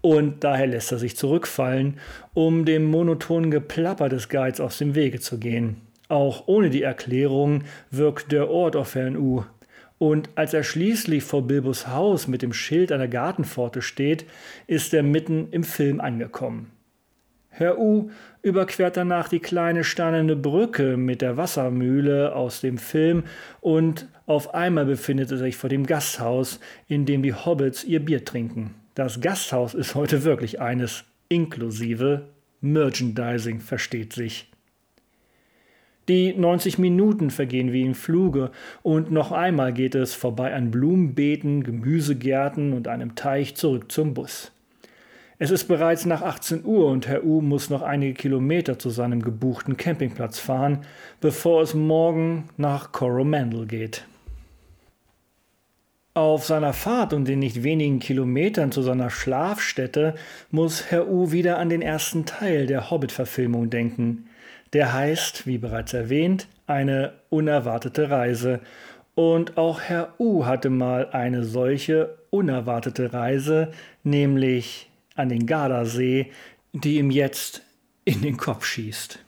und 0.00 0.44
daher 0.44 0.66
lässt 0.66 0.92
er 0.92 0.98
sich 0.98 1.16
zurückfallen, 1.16 1.98
um 2.34 2.64
dem 2.64 2.84
monotonen 2.84 3.50
Geplapper 3.50 4.08
des 4.08 4.28
Guides 4.28 4.60
aus 4.60 4.78
dem 4.78 4.94
Wege 4.94 5.20
zu 5.20 5.38
gehen. 5.38 5.76
Auch 6.08 6.44
ohne 6.46 6.70
die 6.70 6.82
Erklärung 6.82 7.62
wirkt 7.90 8.32
der 8.32 8.50
Ort 8.50 8.76
auf 8.76 8.94
Herrn 8.94 9.16
U. 9.16 9.44
Und 9.98 10.30
als 10.34 10.54
er 10.54 10.64
schließlich 10.64 11.22
vor 11.22 11.46
Bilbos 11.46 11.86
Haus 11.86 12.26
mit 12.26 12.40
dem 12.42 12.54
Schild 12.54 12.90
an 12.90 13.00
der 13.00 13.08
Gartenpforte 13.08 13.82
steht, 13.82 14.24
ist 14.66 14.94
er 14.94 15.02
mitten 15.02 15.48
im 15.50 15.62
Film 15.62 16.00
angekommen. 16.00 16.70
Herr 17.50 17.78
U 17.78 18.10
überquert 18.42 18.96
danach 18.96 19.28
die 19.28 19.40
kleine 19.40 19.84
steinerne 19.84 20.36
Brücke 20.36 20.96
mit 20.96 21.20
der 21.20 21.36
Wassermühle 21.36 22.34
aus 22.34 22.62
dem 22.62 22.78
Film 22.78 23.24
und 23.60 24.08
auf 24.24 24.54
einmal 24.54 24.86
befindet 24.86 25.30
er 25.32 25.36
sich 25.36 25.56
vor 25.56 25.68
dem 25.68 25.84
Gasthaus, 25.84 26.60
in 26.88 27.04
dem 27.04 27.22
die 27.22 27.34
Hobbits 27.34 27.84
ihr 27.84 28.00
Bier 28.00 28.24
trinken. 28.24 28.79
Das 29.00 29.22
Gasthaus 29.22 29.72
ist 29.72 29.94
heute 29.94 30.24
wirklich 30.24 30.60
eines, 30.60 31.04
inklusive 31.30 32.28
Merchandising, 32.60 33.60
versteht 33.60 34.12
sich. 34.12 34.50
Die 36.06 36.34
90 36.34 36.76
Minuten 36.76 37.30
vergehen 37.30 37.72
wie 37.72 37.80
im 37.80 37.94
Fluge 37.94 38.50
und 38.82 39.10
noch 39.10 39.32
einmal 39.32 39.72
geht 39.72 39.94
es 39.94 40.12
vorbei 40.12 40.52
an 40.52 40.70
Blumenbeeten, 40.70 41.62
Gemüsegärten 41.62 42.74
und 42.74 42.88
einem 42.88 43.14
Teich 43.14 43.54
zurück 43.54 43.90
zum 43.90 44.12
Bus. 44.12 44.52
Es 45.38 45.50
ist 45.50 45.64
bereits 45.64 46.04
nach 46.04 46.20
18 46.20 46.66
Uhr 46.66 46.88
und 46.88 47.08
Herr 47.08 47.24
U 47.24 47.40
muss 47.40 47.70
noch 47.70 47.80
einige 47.80 48.12
Kilometer 48.12 48.78
zu 48.78 48.90
seinem 48.90 49.22
gebuchten 49.22 49.78
Campingplatz 49.78 50.38
fahren, 50.38 50.80
bevor 51.22 51.62
es 51.62 51.72
morgen 51.72 52.50
nach 52.58 52.92
Coromandel 52.92 53.64
geht. 53.64 54.04
Auf 56.14 56.44
seiner 56.44 56.72
Fahrt 56.72 57.12
und 57.12 57.28
den 57.28 57.38
nicht 57.38 57.62
wenigen 57.62 58.00
Kilometern 58.00 58.72
zu 58.72 58.82
seiner 58.82 59.10
Schlafstätte 59.10 60.16
muss 60.50 60.90
Herr 60.90 61.08
U 61.08 61.30
wieder 61.30 61.58
an 61.58 61.68
den 61.68 61.82
ersten 61.82 62.26
Teil 62.26 62.66
der 62.66 62.90
Hobbit-Verfilmung 62.90 63.70
denken. 63.70 64.28
Der 64.72 64.92
heißt, 64.92 65.46
wie 65.46 65.58
bereits 65.58 65.92
erwähnt, 65.92 66.48
eine 66.66 67.12
unerwartete 67.28 68.10
Reise. 68.10 68.60
Und 69.14 69.56
auch 69.56 69.80
Herr 69.80 70.14
U 70.18 70.46
hatte 70.46 70.68
mal 70.68 71.10
eine 71.10 71.44
solche 71.44 72.18
unerwartete 72.30 73.12
Reise, 73.12 73.70
nämlich 74.02 74.90
an 75.14 75.28
den 75.28 75.46
Gardasee, 75.46 76.32
die 76.72 76.98
ihm 76.98 77.10
jetzt 77.10 77.62
in 78.04 78.20
den 78.22 78.36
Kopf 78.36 78.64
schießt. 78.64 79.20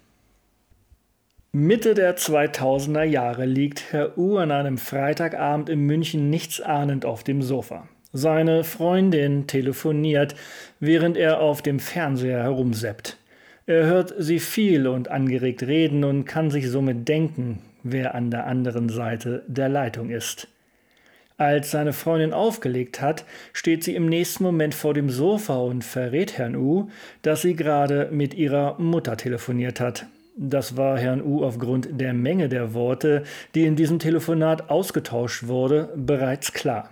Mitte 1.55 1.93
der 1.93 2.17
2000er 2.17 3.03
Jahre 3.03 3.45
liegt 3.45 3.93
Herr 3.93 4.17
U 4.17 4.39
an 4.39 4.51
einem 4.51 4.79
Freitagabend 4.79 5.69
in 5.69 5.81
München 5.81 6.31
nichtsahnend 6.31 7.05
auf 7.05 7.25
dem 7.25 7.43
Sofa. 7.43 7.87
Seine 8.15 8.65
Freundin 8.65 9.47
telefoniert, 9.47 10.35
während 10.81 11.19
er 11.19 11.41
auf 11.41 11.61
dem 11.61 11.79
Fernseher 11.79 12.43
herumseppt. 12.43 13.19
Er 13.67 13.85
hört 13.85 14.15
sie 14.17 14.39
viel 14.39 14.87
und 14.87 15.11
angeregt 15.11 15.63
reden 15.65 16.05
und 16.05 16.25
kann 16.25 16.51
sich 16.51 16.71
somit 16.71 17.07
denken, 17.07 17.59
wer 17.83 18.15
an 18.15 18.31
der 18.31 18.47
anderen 18.47 18.89
Seite 18.89 19.43
der 19.47 19.69
Leitung 19.69 20.09
ist. 20.09 20.49
Als 21.37 21.71
seine 21.71 21.93
Freundin 21.93 22.33
aufgelegt 22.33 23.03
hat, 23.03 23.27
steht 23.53 23.85
sie 23.85 23.95
im 23.95 24.07
nächsten 24.07 24.43
Moment 24.43 24.75
vor 24.75 24.95
dem 24.95 25.11
Sofa 25.11 25.59
und 25.59 25.85
verrät 25.85 26.39
Herrn 26.39 26.57
U, 26.57 26.89
dass 27.21 27.43
sie 27.43 27.55
gerade 27.55 28.09
mit 28.11 28.33
ihrer 28.33 28.79
Mutter 28.81 29.19
telefoniert 29.19 29.81
hat. 29.81 30.07
Das 30.37 30.77
war 30.77 30.99
Herrn 30.99 31.23
U 31.23 31.45
aufgrund 31.45 32.01
der 32.01 32.15
Menge 32.15 32.49
der 32.49 32.73
Worte, 32.73 33.25
die 33.55 33.65
in 33.65 33.77
diesem 33.77 33.99
Telefonat 33.99 34.71
ausgetauscht 34.71 35.47
wurde, 35.47 35.93
bereits 35.95 36.53
klar. 36.53 36.91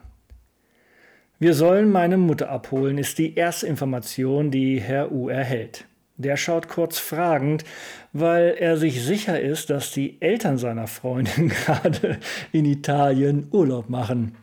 Wir 1.39 1.55
sollen 1.55 1.91
meine 1.91 2.19
Mutter 2.19 2.51
abholen, 2.51 2.99
ist 2.99 3.17
die 3.17 3.35
erste 3.35 3.67
Information, 3.67 4.51
die 4.51 4.79
Herr 4.79 5.11
U 5.11 5.31
erhält. 5.31 5.87
Der 6.19 6.37
schaut 6.37 6.69
kurz 6.69 6.99
fragend, 6.99 7.65
weil 8.13 8.57
er 8.59 8.77
sich 8.77 9.03
sicher 9.03 9.41
ist, 9.41 9.71
dass 9.71 9.91
die 9.91 10.21
Eltern 10.21 10.59
seiner 10.59 10.87
Freundin 10.87 11.49
gerade 11.67 12.19
in 12.53 12.67
Italien 12.67 13.49
Urlaub 13.53 13.89
machen. 13.89 14.37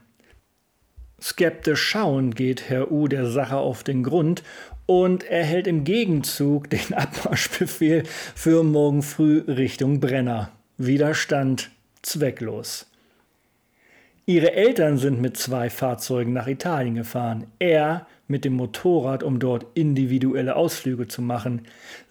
Skeptisch 1.22 1.82
schauend 1.82 2.36
geht 2.36 2.68
Herr 2.68 2.92
U 2.92 3.08
der 3.08 3.28
Sache 3.28 3.58
auf 3.58 3.84
den 3.84 4.02
Grund 4.02 4.42
und 4.88 5.24
erhält 5.26 5.68
im 5.68 5.84
Gegenzug 5.84 6.72
den 6.72 6.94
Abmarschbefehl 6.96 8.04
für 8.34 8.64
morgen 8.64 9.04
früh 9.04 9.44
Richtung 9.48 10.00
Brenner. 10.00 10.52
Widerstand 10.78 11.70
zwecklos. 12.02 12.88
Ihre 14.26 14.54
Eltern 14.54 14.98
sind 14.98 15.22
mit 15.22 15.38
zwei 15.38 15.70
Fahrzeugen 15.70 16.34
nach 16.34 16.48
Italien 16.48 16.96
gefahren. 16.96 17.46
Er 17.60 18.08
mit 18.28 18.44
dem 18.44 18.54
Motorrad, 18.54 19.24
um 19.24 19.40
dort 19.40 19.66
individuelle 19.74 20.56
Ausflüge 20.56 21.08
zu 21.08 21.22
machen. 21.22 21.62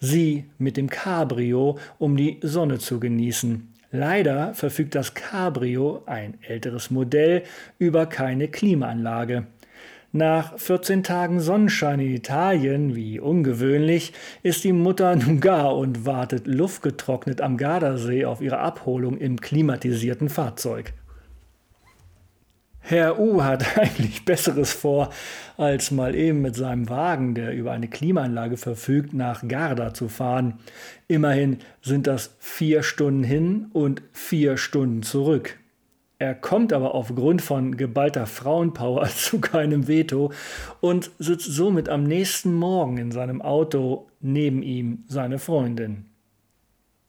Sie 0.00 0.44
mit 0.58 0.76
dem 0.76 0.88
Cabrio, 0.88 1.78
um 1.98 2.16
die 2.16 2.38
Sonne 2.42 2.78
zu 2.78 3.00
genießen. 3.00 3.72
Leider 3.92 4.54
verfügt 4.54 4.94
das 4.94 5.14
Cabrio, 5.14 6.02
ein 6.06 6.38
älteres 6.42 6.90
Modell, 6.90 7.42
über 7.78 8.06
keine 8.06 8.48
Klimaanlage. 8.48 9.46
Nach 10.12 10.58
14 10.58 11.02
Tagen 11.02 11.40
Sonnenschein 11.40 12.00
in 12.00 12.14
Italien, 12.14 12.94
wie 12.94 13.20
ungewöhnlich, 13.20 14.12
ist 14.42 14.64
die 14.64 14.72
Mutter 14.72 15.14
nun 15.16 15.40
gar 15.40 15.76
und 15.76 16.06
wartet 16.06 16.46
luftgetrocknet 16.46 17.40
am 17.40 17.56
Gardasee 17.56 18.24
auf 18.24 18.40
ihre 18.40 18.58
Abholung 18.58 19.18
im 19.18 19.40
klimatisierten 19.40 20.28
Fahrzeug. 20.28 20.94
Herr 22.88 23.18
U 23.18 23.42
hat 23.42 23.76
eigentlich 23.78 24.24
Besseres 24.24 24.72
vor, 24.72 25.10
als 25.56 25.90
mal 25.90 26.14
eben 26.14 26.40
mit 26.40 26.54
seinem 26.54 26.88
Wagen, 26.88 27.34
der 27.34 27.52
über 27.52 27.72
eine 27.72 27.88
Klimaanlage 27.88 28.56
verfügt, 28.56 29.12
nach 29.12 29.46
Garda 29.46 29.92
zu 29.92 30.08
fahren. 30.08 30.60
Immerhin 31.08 31.58
sind 31.82 32.06
das 32.06 32.36
vier 32.38 32.84
Stunden 32.84 33.24
hin 33.24 33.66
und 33.72 34.02
vier 34.12 34.56
Stunden 34.56 35.02
zurück. 35.02 35.58
Er 36.18 36.34
kommt 36.34 36.72
aber 36.72 36.94
aufgrund 36.94 37.42
von 37.42 37.76
geballter 37.76 38.26
Frauenpower 38.26 39.04
zu 39.16 39.40
keinem 39.40 39.86
Veto 39.86 40.32
und 40.80 41.10
sitzt 41.18 41.52
somit 41.52 41.88
am 41.88 42.04
nächsten 42.04 42.54
Morgen 42.54 42.96
in 42.96 43.12
seinem 43.12 43.42
Auto 43.42 44.08
neben 44.20 44.62
ihm 44.62 45.04
seine 45.08 45.38
Freundin. 45.38 46.06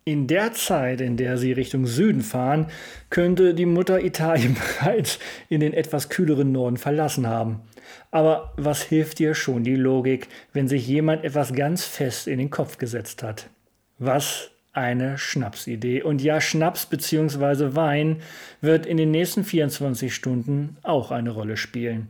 In 0.03 0.27
der 0.27 0.53
Zeit, 0.53 1.01
in 1.01 1.17
der 1.17 1.37
sie 1.37 1.51
Richtung 1.51 1.85
Süden 1.85 2.21
fahren, 2.21 2.67
könnte 3.09 3.53
die 3.53 3.65
Mutter 3.65 4.03
Italien 4.03 4.55
bereits 4.79 5.19
in 5.49 5.59
den 5.59 5.73
etwas 5.73 6.09
kühleren 6.09 6.51
Norden 6.51 6.77
verlassen 6.77 7.27
haben. 7.27 7.61
Aber 8.11 8.53
was 8.57 8.83
hilft 8.83 9.19
dir 9.19 9.35
schon 9.35 9.63
die 9.63 9.75
Logik, 9.75 10.27
wenn 10.53 10.67
sich 10.67 10.87
jemand 10.87 11.23
etwas 11.23 11.53
ganz 11.53 11.83
fest 11.85 12.27
in 12.27 12.39
den 12.39 12.49
Kopf 12.49 12.77
gesetzt 12.77 13.23
hat? 13.23 13.49
Was 13.99 14.51
eine 14.77 15.17
Schnapsidee. 15.17 16.03
Und 16.03 16.21
ja, 16.21 16.39
Schnaps 16.39 16.85
bzw. 16.85 17.75
Wein 17.75 18.21
wird 18.61 18.85
in 18.85 18.97
den 18.97 19.11
nächsten 19.11 19.43
24 19.43 20.13
Stunden 20.13 20.77
auch 20.83 21.11
eine 21.11 21.31
Rolle 21.31 21.57
spielen. 21.57 22.07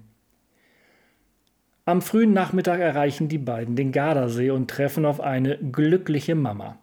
Am 1.86 2.02
frühen 2.02 2.34
Nachmittag 2.34 2.82
erreichen 2.82 3.30
die 3.30 3.38
beiden 3.38 3.78
den 3.78 3.94
Gardasee 3.94 4.52
und 4.52 4.70
treffen 4.70 5.06
auf 5.06 5.22
eine 5.22 5.58
glückliche 5.58 6.36
Mama. 6.36 6.78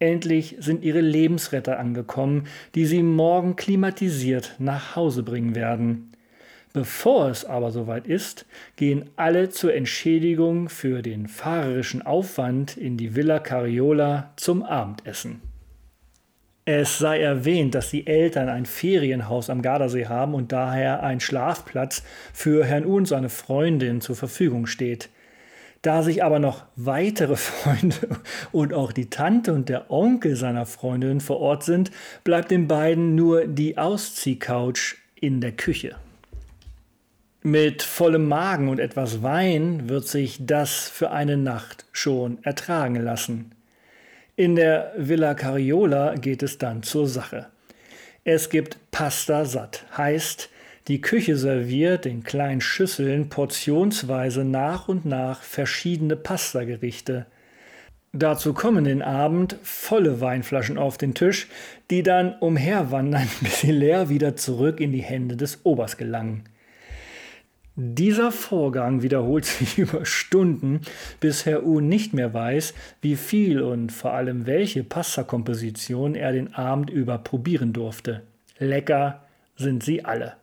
Endlich 0.00 0.56
sind 0.58 0.82
ihre 0.82 1.00
Lebensretter 1.00 1.78
angekommen, 1.78 2.48
die 2.74 2.86
sie 2.86 3.04
morgen 3.04 3.54
klimatisiert 3.54 4.56
nach 4.58 4.96
Hause 4.96 5.22
bringen 5.22 5.54
werden. 5.54 6.11
Bevor 6.72 7.28
es 7.28 7.44
aber 7.44 7.70
soweit 7.70 8.06
ist, 8.06 8.46
gehen 8.76 9.10
alle 9.16 9.50
zur 9.50 9.74
Entschädigung 9.74 10.70
für 10.70 11.02
den 11.02 11.28
fahrerischen 11.28 12.00
Aufwand 12.00 12.78
in 12.78 12.96
die 12.96 13.14
Villa 13.14 13.40
Cariola 13.40 14.32
zum 14.36 14.62
Abendessen. 14.62 15.42
Es 16.64 16.98
sei 16.98 17.20
erwähnt, 17.20 17.74
dass 17.74 17.90
die 17.90 18.06
Eltern 18.06 18.48
ein 18.48 18.66
Ferienhaus 18.66 19.50
am 19.50 19.62
Gardasee 19.62 20.06
haben 20.06 20.32
und 20.32 20.52
daher 20.52 21.02
ein 21.02 21.20
Schlafplatz 21.20 22.04
für 22.32 22.64
Herrn 22.64 22.86
U 22.86 22.96
und 22.96 23.06
seine 23.06 23.28
Freundin 23.28 24.00
zur 24.00 24.16
Verfügung 24.16 24.66
steht. 24.66 25.10
Da 25.82 26.04
sich 26.04 26.22
aber 26.22 26.38
noch 26.38 26.64
weitere 26.76 27.36
Freunde 27.36 28.20
und 28.52 28.72
auch 28.72 28.92
die 28.92 29.10
Tante 29.10 29.52
und 29.52 29.68
der 29.68 29.90
Onkel 29.90 30.36
seiner 30.36 30.64
Freundin 30.64 31.20
vor 31.20 31.40
Ort 31.40 31.64
sind, 31.64 31.90
bleibt 32.22 32.50
den 32.52 32.68
beiden 32.68 33.16
nur 33.16 33.46
die 33.46 33.76
Ausziehcouch 33.76 34.96
in 35.16 35.40
der 35.40 35.52
Küche. 35.52 35.96
Mit 37.44 37.82
vollem 37.82 38.28
Magen 38.28 38.68
und 38.68 38.78
etwas 38.78 39.24
Wein 39.24 39.88
wird 39.88 40.06
sich 40.06 40.38
das 40.46 40.88
für 40.88 41.10
eine 41.10 41.36
Nacht 41.36 41.86
schon 41.90 42.38
ertragen 42.44 42.94
lassen. 42.94 43.50
In 44.36 44.54
der 44.54 44.92
Villa 44.96 45.34
Cariola 45.34 46.14
geht 46.14 46.44
es 46.44 46.58
dann 46.58 46.84
zur 46.84 47.08
Sache. 47.08 47.48
Es 48.22 48.48
gibt 48.48 48.78
Pasta 48.92 49.44
satt, 49.44 49.84
heißt, 49.96 50.50
die 50.86 51.00
Küche 51.00 51.36
serviert 51.36 52.06
in 52.06 52.22
kleinen 52.22 52.60
Schüsseln 52.60 53.28
portionsweise 53.28 54.44
nach 54.44 54.86
und 54.86 55.04
nach 55.04 55.42
verschiedene 55.42 56.14
Pastagerichte. 56.14 57.26
Dazu 58.12 58.54
kommen 58.54 58.84
den 58.84 59.02
Abend 59.02 59.56
volle 59.64 60.20
Weinflaschen 60.20 60.78
auf 60.78 60.96
den 60.96 61.14
Tisch, 61.14 61.48
die 61.90 62.04
dann 62.04 62.36
umherwandern, 62.38 63.28
bis 63.40 63.62
sie 63.62 63.72
leer 63.72 64.08
wieder 64.08 64.36
zurück 64.36 64.78
in 64.78 64.92
die 64.92 65.02
Hände 65.02 65.36
des 65.36 65.64
Obers 65.64 65.96
gelangen. 65.96 66.44
Dieser 67.74 68.32
Vorgang 68.32 69.02
wiederholt 69.02 69.46
sich 69.46 69.78
über 69.78 70.04
Stunden, 70.04 70.82
bis 71.20 71.46
Herr 71.46 71.64
U 71.64 71.80
nicht 71.80 72.12
mehr 72.12 72.34
weiß, 72.34 72.74
wie 73.00 73.16
viel 73.16 73.62
und 73.62 73.92
vor 73.92 74.12
allem 74.12 74.46
welche 74.46 74.84
Pasta-Komposition 74.84 76.14
er 76.14 76.32
den 76.32 76.54
Abend 76.54 76.90
über 76.90 77.18
probieren 77.18 77.72
durfte. 77.72 78.22
Lecker 78.58 79.22
sind 79.56 79.82
sie 79.82 80.04
alle. 80.04 80.34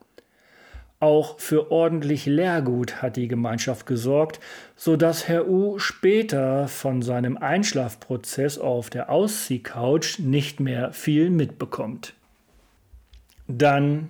Auch 0.99 1.39
für 1.39 1.71
ordentlich 1.71 2.25
Lehrgut 2.25 3.01
hat 3.01 3.15
die 3.15 3.29
Gemeinschaft 3.29 3.85
gesorgt, 3.85 4.41
so 4.75 4.97
dass 4.97 5.27
Herr 5.27 5.47
U 5.47 5.79
später 5.79 6.67
von 6.67 7.01
seinem 7.01 7.37
Einschlafprozess 7.37 8.57
auf 8.57 8.89
der 8.89 9.09
Ausziehcouch 9.09 10.19
nicht 10.19 10.59
mehr 10.59 10.91
viel 10.91 11.29
mitbekommt. 11.29 12.15
Dann 13.47 14.09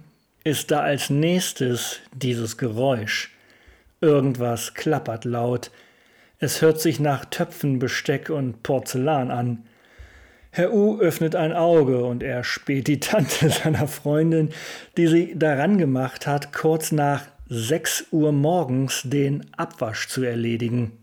ist 0.50 0.72
da 0.72 0.80
als 0.80 1.12
nächstes 1.12 2.00
dieses 2.12 2.58
Geräusch. 2.58 3.30
Irgendwas 4.02 4.74
klappert 4.74 5.24
laut. 5.24 5.70
Es 6.40 6.64
hört 6.64 6.82
sich 6.82 7.00
nach 7.00 7.26
Töpfen, 7.26 7.78
Besteck 7.78 8.32
und 8.32 8.64
Porzellan 8.64 9.30
an. 9.30 9.64
Herr 10.50 10.74
U 10.74 11.00
öffnet 11.00 11.36
ein 11.36 11.54
Auge 11.54 12.04
und 12.04 12.24
er 12.24 12.44
späht 12.44 12.88
die 12.88 13.00
Tante 13.00 13.50
seiner 13.64 13.88
Freundin, 13.88 14.50
die 14.98 15.06
sie 15.06 15.38
daran 15.38 15.78
gemacht 15.78 16.26
hat, 16.26 16.52
kurz 16.52 16.92
nach 16.92 17.26
6 17.50 18.08
Uhr 18.10 18.32
morgens 18.32 19.04
den 19.04 19.46
Abwasch 19.56 20.08
zu 20.08 20.24
erledigen. 20.24 20.94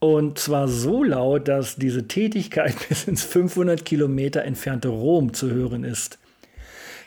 Und 0.00 0.40
zwar 0.40 0.66
so 0.66 1.04
laut, 1.04 1.46
dass 1.46 1.76
diese 1.76 2.08
Tätigkeit 2.08 2.74
bis 2.88 3.04
ins 3.04 3.22
500 3.22 3.84
Kilometer 3.84 4.42
entfernte 4.42 4.88
Rom 4.88 5.32
zu 5.32 5.52
hören 5.52 5.84
ist. 5.84 6.18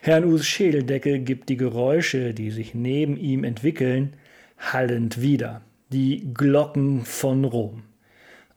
Herrn 0.02 0.26
U's 0.26 0.46
Schädeldecke 0.46 1.20
gibt 1.20 1.50
die 1.50 1.58
Geräusche, 1.58 2.34
die 2.34 2.52
sich 2.52 2.74
neben 2.74 3.18
ihm 3.18 3.44
entwickeln, 3.44 4.14
hallend 4.58 5.22
wieder. 5.22 5.62
Die 5.90 6.34
Glocken 6.34 7.06
von 7.06 7.46
Rom. 7.46 7.84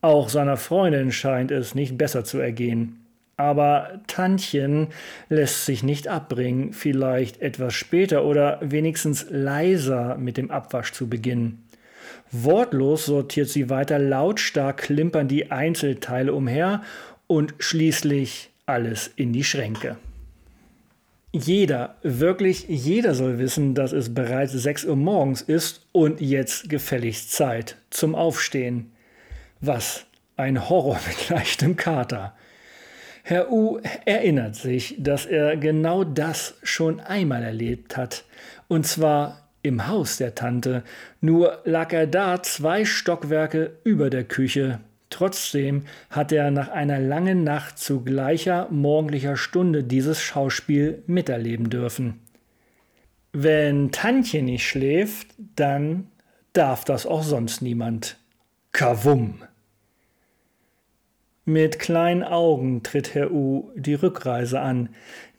Auch 0.00 0.29
seiner 0.29 0.57
Freundin 0.57 1.12
scheint 1.12 1.50
es 1.50 1.74
nicht 1.74 1.98
besser 1.98 2.24
zu 2.24 2.38
ergehen. 2.38 2.96
Aber 3.37 4.00
Tantchen 4.07 4.88
lässt 5.29 5.64
sich 5.64 5.83
nicht 5.83 6.09
abbringen, 6.09 6.72
vielleicht 6.72 7.40
etwas 7.40 7.72
später 7.74 8.24
oder 8.24 8.59
wenigstens 8.61 9.26
leiser 9.31 10.18
mit 10.18 10.37
dem 10.37 10.50
Abwasch 10.50 10.92
zu 10.92 11.09
beginnen. 11.09 11.64
Wortlos 12.33 13.07
sortiert 13.07 13.48
sie 13.48 13.70
weiter 13.70 13.98
lautstark 13.98 14.79
klimpern 14.79 15.26
die 15.26 15.50
Einzelteile 15.50 16.35
umher 16.35 16.83
und 17.26 17.55
schließlich 17.59 18.50
alles 18.66 19.11
in 19.16 19.33
die 19.33 19.44
Schränke. 19.44 19.96
Jeder, 21.32 21.94
wirklich 22.02 22.66
jeder 22.66 23.14
soll 23.14 23.38
wissen, 23.38 23.74
dass 23.74 23.92
es 23.92 24.12
bereits 24.12 24.52
6 24.52 24.86
Uhr 24.86 24.96
morgens 24.96 25.42
ist 25.42 25.86
und 25.92 26.20
jetzt 26.20 26.68
gefälligst 26.68 27.30
Zeit 27.30 27.76
zum 27.90 28.16
Aufstehen. 28.16 28.90
Was 29.60 30.06
ein 30.36 30.68
Horror 30.68 30.98
mit 31.06 31.28
leichtem 31.28 31.76
Kater. 31.76 32.34
Herr 33.22 33.52
U 33.52 33.78
erinnert 34.06 34.56
sich, 34.56 34.96
dass 34.98 35.24
er 35.24 35.56
genau 35.56 36.02
das 36.02 36.54
schon 36.64 36.98
einmal 36.98 37.44
erlebt 37.44 37.96
hat, 37.96 38.24
und 38.66 38.86
zwar 38.86 39.50
im 39.62 39.86
Haus 39.86 40.16
der 40.16 40.34
Tante, 40.34 40.82
nur 41.20 41.60
lag 41.64 41.92
er 41.92 42.08
da 42.08 42.42
zwei 42.42 42.84
Stockwerke 42.84 43.76
über 43.84 44.10
der 44.10 44.24
Küche. 44.24 44.80
Trotzdem 45.11 45.85
hat 46.09 46.33
er 46.33 46.51
nach 46.51 46.68
einer 46.68 47.01
langen 47.01 47.44
Nacht 47.44 47.79
zu 47.79 48.03
gleicher 48.03 48.68
morgendlicher 48.70 49.37
Stunde 49.37 49.85
dieses 49.85 50.23
Schauspiel 50.23 51.03
miterleben 51.07 51.68
dürfen. 51.68 52.20
Wenn 53.33 53.92
Tantje 53.92 54.42
nicht 54.42 54.66
schläft, 54.66 55.35
dann 55.57 56.09
darf 56.53 56.85
das 56.85 57.07
auch 57.07 57.23
sonst 57.23 57.61
niemand. 57.61 58.18
Kavum! 58.73 59.42
Mit 61.44 61.79
kleinen 61.79 62.23
Augen 62.23 62.83
tritt 62.83 63.14
Herr 63.14 63.33
U 63.33 63.70
die 63.75 63.94
Rückreise 63.94 64.61
an. 64.61 64.90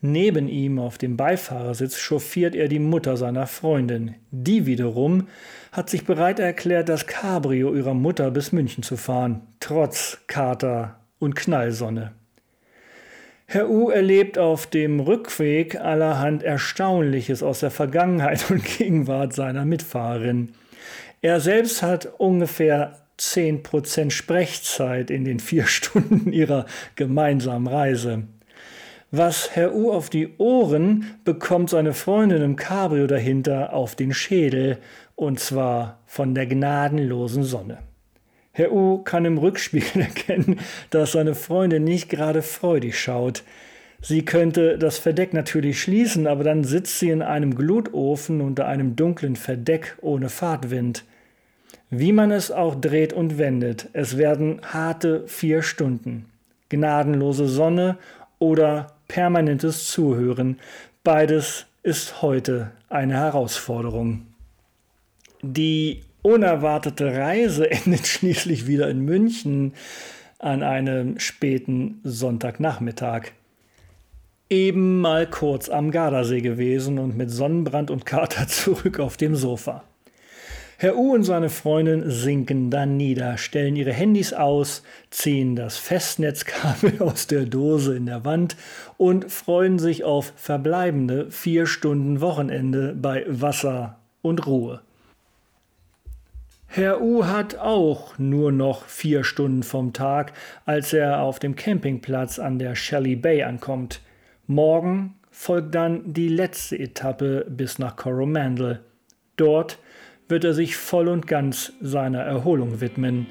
Neben 0.04 0.48
ihm 0.48 0.80
auf 0.80 0.98
dem 0.98 1.16
Beifahrersitz 1.16 1.96
chauffiert 1.96 2.56
er 2.56 2.66
die 2.66 2.80
Mutter 2.80 3.16
seiner 3.16 3.46
Freundin. 3.46 4.16
Die 4.32 4.66
wiederum 4.66 5.28
hat 5.70 5.88
sich 5.88 6.04
bereit 6.04 6.40
erklärt, 6.40 6.88
das 6.88 7.06
Cabrio 7.06 7.72
ihrer 7.72 7.94
Mutter 7.94 8.32
bis 8.32 8.50
München 8.50 8.82
zu 8.82 8.96
fahren, 8.96 9.42
trotz 9.60 10.18
Kater 10.26 10.98
und 11.20 11.36
Knallsonne. 11.36 12.10
Herr 13.46 13.70
U 13.70 13.90
erlebt 13.90 14.38
auf 14.38 14.66
dem 14.66 14.98
Rückweg 14.98 15.78
allerhand 15.78 16.42
Erstaunliches 16.42 17.44
aus 17.44 17.60
der 17.60 17.70
Vergangenheit 17.70 18.50
und 18.50 18.64
Gegenwart 18.78 19.34
seiner 19.34 19.64
Mitfahrerin. 19.64 20.54
Er 21.20 21.38
selbst 21.38 21.80
hat 21.80 22.08
ungefähr 22.18 22.98
10% 23.20 24.10
Sprechzeit 24.10 25.10
in 25.10 25.24
den 25.24 25.38
vier 25.38 25.66
Stunden 25.68 26.32
ihrer 26.32 26.66
gemeinsamen 26.96 27.68
Reise. 27.68 28.24
Was 29.14 29.54
Herr 29.54 29.74
U 29.74 29.92
auf 29.92 30.08
die 30.08 30.38
Ohren 30.38 31.04
bekommt 31.22 31.68
seine 31.68 31.92
Freundin 31.92 32.40
im 32.40 32.56
Cabrio 32.56 33.06
dahinter 33.06 33.74
auf 33.74 33.94
den 33.94 34.14
Schädel, 34.14 34.78
und 35.16 35.38
zwar 35.38 35.98
von 36.06 36.34
der 36.34 36.46
gnadenlosen 36.46 37.42
Sonne. 37.42 37.80
Herr 38.52 38.72
U 38.72 39.02
kann 39.02 39.26
im 39.26 39.36
Rückspiegel 39.36 40.00
erkennen, 40.02 40.60
dass 40.88 41.12
seine 41.12 41.34
Freundin 41.34 41.84
nicht 41.84 42.08
gerade 42.08 42.40
freudig 42.40 42.98
schaut. 42.98 43.44
Sie 44.00 44.24
könnte 44.24 44.78
das 44.78 44.96
Verdeck 44.96 45.34
natürlich 45.34 45.82
schließen, 45.82 46.26
aber 46.26 46.42
dann 46.42 46.64
sitzt 46.64 46.98
sie 46.98 47.10
in 47.10 47.20
einem 47.20 47.54
Glutofen 47.54 48.40
unter 48.40 48.66
einem 48.66 48.96
dunklen 48.96 49.36
Verdeck 49.36 49.98
ohne 50.00 50.30
Fahrtwind. 50.30 51.04
Wie 51.90 52.12
man 52.12 52.30
es 52.30 52.50
auch 52.50 52.74
dreht 52.74 53.12
und 53.12 53.36
wendet, 53.36 53.90
es 53.92 54.16
werden 54.16 54.62
harte 54.62 55.28
vier 55.28 55.60
Stunden. 55.60 56.24
Gnadenlose 56.70 57.46
Sonne 57.46 57.98
oder 58.38 58.86
permanentes 59.12 59.88
Zuhören, 59.88 60.58
beides 61.04 61.66
ist 61.82 62.22
heute 62.22 62.70
eine 62.88 63.12
Herausforderung. 63.12 64.26
Die 65.42 66.00
unerwartete 66.22 67.14
Reise 67.14 67.70
endet 67.84 68.06
schließlich 68.06 68.66
wieder 68.66 68.88
in 68.88 69.00
München 69.00 69.74
an 70.38 70.62
einem 70.62 71.18
späten 71.18 72.00
Sonntagnachmittag. 72.04 73.32
Eben 74.48 75.02
mal 75.02 75.28
kurz 75.28 75.68
am 75.68 75.90
Gardasee 75.90 76.40
gewesen 76.40 76.98
und 76.98 77.14
mit 77.14 77.30
Sonnenbrand 77.30 77.90
und 77.90 78.06
Kater 78.06 78.46
zurück 78.48 78.98
auf 78.98 79.18
dem 79.18 79.36
Sofa. 79.36 79.84
Herr 80.82 80.98
U 80.98 81.14
und 81.14 81.22
seine 81.22 81.48
Freundin 81.48 82.10
sinken 82.10 82.68
dann 82.68 82.96
nieder, 82.96 83.38
stellen 83.38 83.76
ihre 83.76 83.92
Handys 83.92 84.32
aus, 84.32 84.82
ziehen 85.10 85.54
das 85.54 85.76
Festnetzkabel 85.76 86.94
aus 86.98 87.28
der 87.28 87.44
Dose 87.44 87.94
in 87.94 88.06
der 88.06 88.24
Wand 88.24 88.56
und 88.96 89.30
freuen 89.30 89.78
sich 89.78 90.02
auf 90.02 90.32
verbleibende 90.34 91.30
vier 91.30 91.68
Stunden 91.68 92.20
Wochenende 92.20 92.96
bei 93.00 93.24
Wasser 93.28 94.00
und 94.22 94.44
Ruhe. 94.48 94.80
Herr 96.66 97.00
U 97.00 97.26
hat 97.26 97.56
auch 97.58 98.18
nur 98.18 98.50
noch 98.50 98.86
vier 98.86 99.22
Stunden 99.22 99.62
vom 99.62 99.92
Tag, 99.92 100.32
als 100.66 100.92
er 100.92 101.22
auf 101.22 101.38
dem 101.38 101.54
Campingplatz 101.54 102.40
an 102.40 102.58
der 102.58 102.74
Shelley 102.74 103.14
Bay 103.14 103.44
ankommt. 103.44 104.00
Morgen 104.48 105.14
folgt 105.30 105.76
dann 105.76 106.12
die 106.12 106.26
letzte 106.26 106.76
Etappe 106.76 107.46
bis 107.48 107.78
nach 107.78 107.94
Coromandel. 107.94 108.80
Dort 109.36 109.78
wird 110.32 110.44
er 110.44 110.54
sich 110.54 110.76
voll 110.76 111.08
und 111.08 111.26
ganz 111.26 111.74
seiner 111.82 112.20
Erholung 112.22 112.80
widmen. 112.80 113.26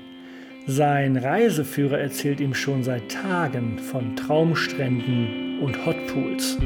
Sein 0.68 1.18
Reiseführer 1.18 1.98
erzählt 1.98 2.40
ihm 2.40 2.54
schon 2.54 2.84
seit 2.84 3.10
Tagen 3.10 3.80
von 3.80 4.16
Traumstränden 4.16 5.62
und 5.62 5.84
Hotpools. 5.84 6.60